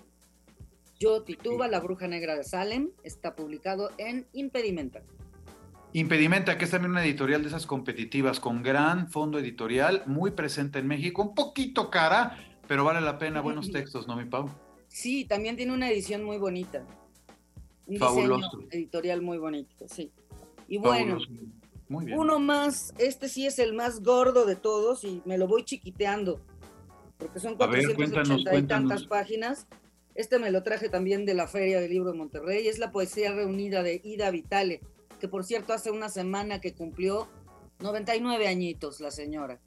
[1.00, 5.04] Yo, Tituba, la bruja negra de Salem, está publicado en Impedimenta.
[5.92, 10.80] Impedimenta, que es también una editorial de esas competitivas, con gran fondo editorial, muy presente
[10.80, 12.36] en México, un poquito cara,
[12.68, 14.50] pero vale la pena, buenos textos, ¿no, mi Pau?
[14.88, 16.84] Sí, también tiene una edición muy bonita.
[17.86, 18.64] Un Fabuloso.
[18.72, 20.12] editorial muy bonito, sí.
[20.68, 21.18] Y bueno,
[21.90, 26.40] uno más, este sí es el más gordo de todos y me lo voy chiquiteando,
[27.18, 29.68] porque son 480 y tantas páginas.
[30.16, 33.34] Este me lo traje también de la Feria del Libro de Monterrey, es la poesía
[33.34, 34.82] reunida de Ida Vitale,
[35.20, 37.28] que por cierto hace una semana que cumplió
[37.80, 39.60] 99 añitos la señora.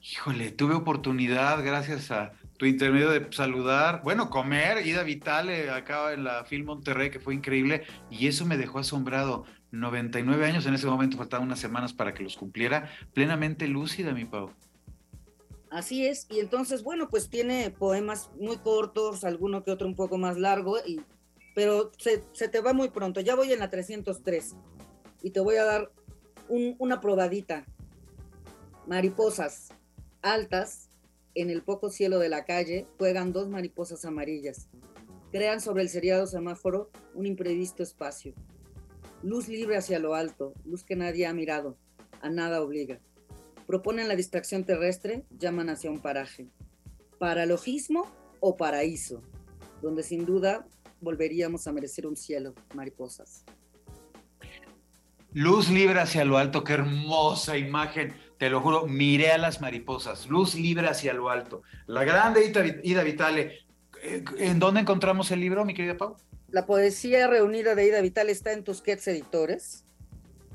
[0.00, 6.24] Híjole, tuve oportunidad, gracias a tu intermedio, de saludar, bueno, comer, Ida Vitale acá en
[6.24, 9.44] la Film Monterrey, que fue increíble, y eso me dejó asombrado.
[9.72, 14.24] 99 años, en ese momento faltaban unas semanas para que los cumpliera, plenamente lúcida, mi
[14.24, 14.50] Pau.
[15.70, 20.16] Así es, y entonces, bueno, pues tiene poemas muy cortos, alguno que otro un poco
[20.16, 21.00] más largo, y,
[21.56, 23.20] pero se, te va muy pronto.
[23.20, 24.54] Ya voy en la 303
[25.22, 25.90] y te voy a dar
[26.48, 27.64] una probadita.
[28.86, 29.70] Mariposas
[30.22, 30.90] altas
[31.34, 34.68] en el poco cielo de la calle juegan dos mariposas amarillas.
[35.32, 38.34] Crean sobre el seriado semáforo un imprevisto espacio
[39.24, 41.78] Luz libre hacia lo alto, luz que nadie ha mirado,
[42.20, 43.00] a nada obliga.
[43.66, 46.50] Proponen la distracción terrestre, llaman hacia un paraje.
[47.18, 48.04] Paralogismo
[48.40, 49.22] o paraíso,
[49.80, 50.66] donde sin duda
[51.00, 53.46] volveríamos a merecer un cielo, mariposas.
[55.32, 60.26] Luz libre hacia lo alto, qué hermosa imagen, te lo juro, miré a las mariposas,
[60.26, 61.62] luz libre hacia lo alto.
[61.86, 63.60] La grande Ida, Vitale.
[64.02, 66.16] Eh, ¿En dónde encontramos el libro, mi querida Pau?
[66.50, 69.84] La poesía reunida de Ida Vitale está en Tusquets Editores,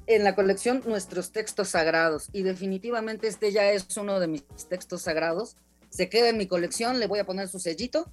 [0.08, 5.04] en la colección Nuestros Textos Sagrados, y definitivamente este ya es uno de mis textos
[5.04, 5.58] sagrados.
[5.90, 8.12] Se queda en mi colección, le voy a poner su sellito,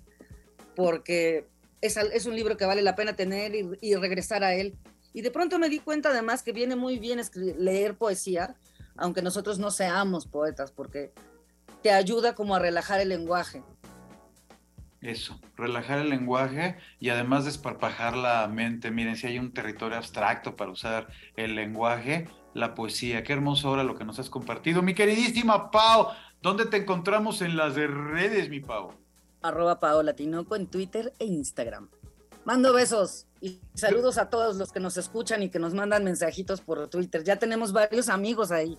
[0.75, 1.47] porque
[1.81, 4.77] es, es un libro que vale la pena tener y regresar a él
[5.17, 7.23] y de pronto me di cuenta además que viene muy bien
[7.59, 8.55] leer poesía,
[8.99, 11.13] aunque nosotros no seamos poetas, porque
[11.83, 13.63] te ayuda como a relajar el lenguaje.
[15.01, 18.91] Eso, relajar el lenguaje y además desparpajar la mente.
[18.91, 23.23] Miren, si hay un territorio abstracto para usar el lenguaje, la poesía.
[23.23, 24.83] Qué hermoso ahora lo que nos has compartido.
[24.83, 26.09] Mi queridísima Pau,
[26.43, 28.95] ¿dónde te encontramos en las redes, mi Pau?
[29.43, 29.79] Arroba
[30.57, 31.89] en Twitter e Instagram.
[32.47, 36.61] Mando besos y saludos a todos los que nos escuchan y que nos mandan mensajitos
[36.61, 37.25] por Twitter.
[37.25, 38.79] Ya tenemos varios amigos ahí.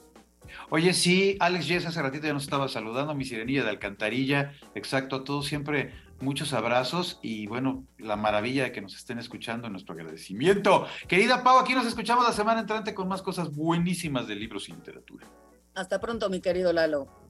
[0.70, 4.54] Oye, sí, Alex Jess hace ratito ya nos estaba saludando, mi sirenilla de alcantarilla.
[4.74, 9.68] Exacto, a todos siempre muchos abrazos y bueno, la maravilla de que nos estén escuchando,
[9.68, 10.88] nuestro agradecimiento.
[11.10, 14.72] Querida Pau, aquí nos escuchamos la semana entrante con más cosas buenísimas de libros y
[14.72, 15.28] literatura.
[15.76, 17.27] Hasta pronto, mi querido Lalo.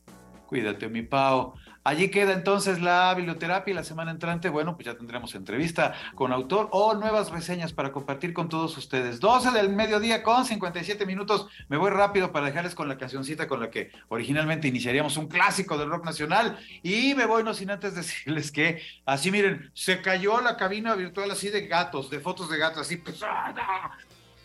[0.48, 1.56] Cuídate, mi Pau.
[1.84, 6.32] Allí queda entonces la biblioterapia y la semana entrante, bueno, pues ya tendremos entrevista con
[6.32, 9.20] autor o nuevas reseñas para compartir con todos ustedes.
[9.20, 11.48] 12 del mediodía con 57 minutos.
[11.68, 15.78] Me voy rápido para dejarles con la cancioncita con la que originalmente iniciaríamos un clásico
[15.78, 20.40] del rock nacional y me voy no sin antes decirles que así miren, se cayó
[20.40, 23.22] la cabina virtual así de gatos, de fotos de gatos, así pues,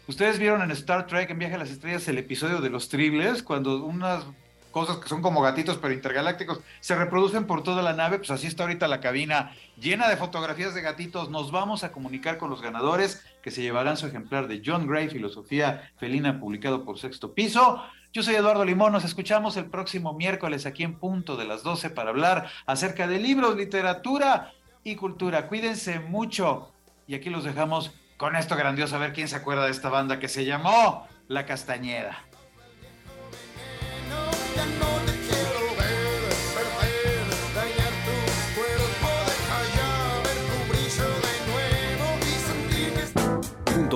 [0.09, 3.45] Ustedes vieron en Star Trek, en Viaje a las Estrellas, el episodio de los tribles,
[3.45, 4.27] cuando unas
[4.73, 8.49] cosas que son como gatitos pero intergalácticos, se reproducen por toda la nave, pues así
[8.49, 11.31] está ahorita la cabina llena de fotografías de gatitos.
[11.31, 15.09] Nos vamos a comunicar con los ganadores que se llevarán su ejemplar de John Gray,
[15.09, 17.83] Filosofía Felina, publicado por Sexto Piso.
[18.13, 21.91] Yo soy Eduardo Limón, nos escuchamos el próximo miércoles aquí en punto de las 12
[21.91, 24.53] para hablar acerca de libros, literatura
[24.85, 25.49] y cultura.
[25.49, 26.73] Cuídense mucho
[27.07, 30.19] y aquí los dejamos con esto grandioso, a ver quién se acuerda de esta banda
[30.19, 32.32] que se llamó La Castañeda.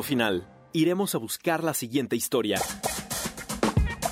[0.03, 0.47] Final.
[0.73, 2.61] Iremos a buscar la siguiente historia.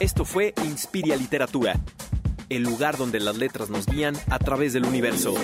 [0.01, 1.79] Esto fue Inspiria Literatura,
[2.49, 5.35] el lugar donde las letras nos guían a través del universo.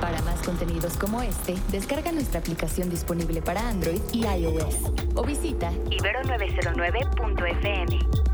[0.00, 4.76] Para más contenidos como este, descarga nuestra aplicación disponible para Android y iOS
[5.14, 8.33] o visita ibero909.fm.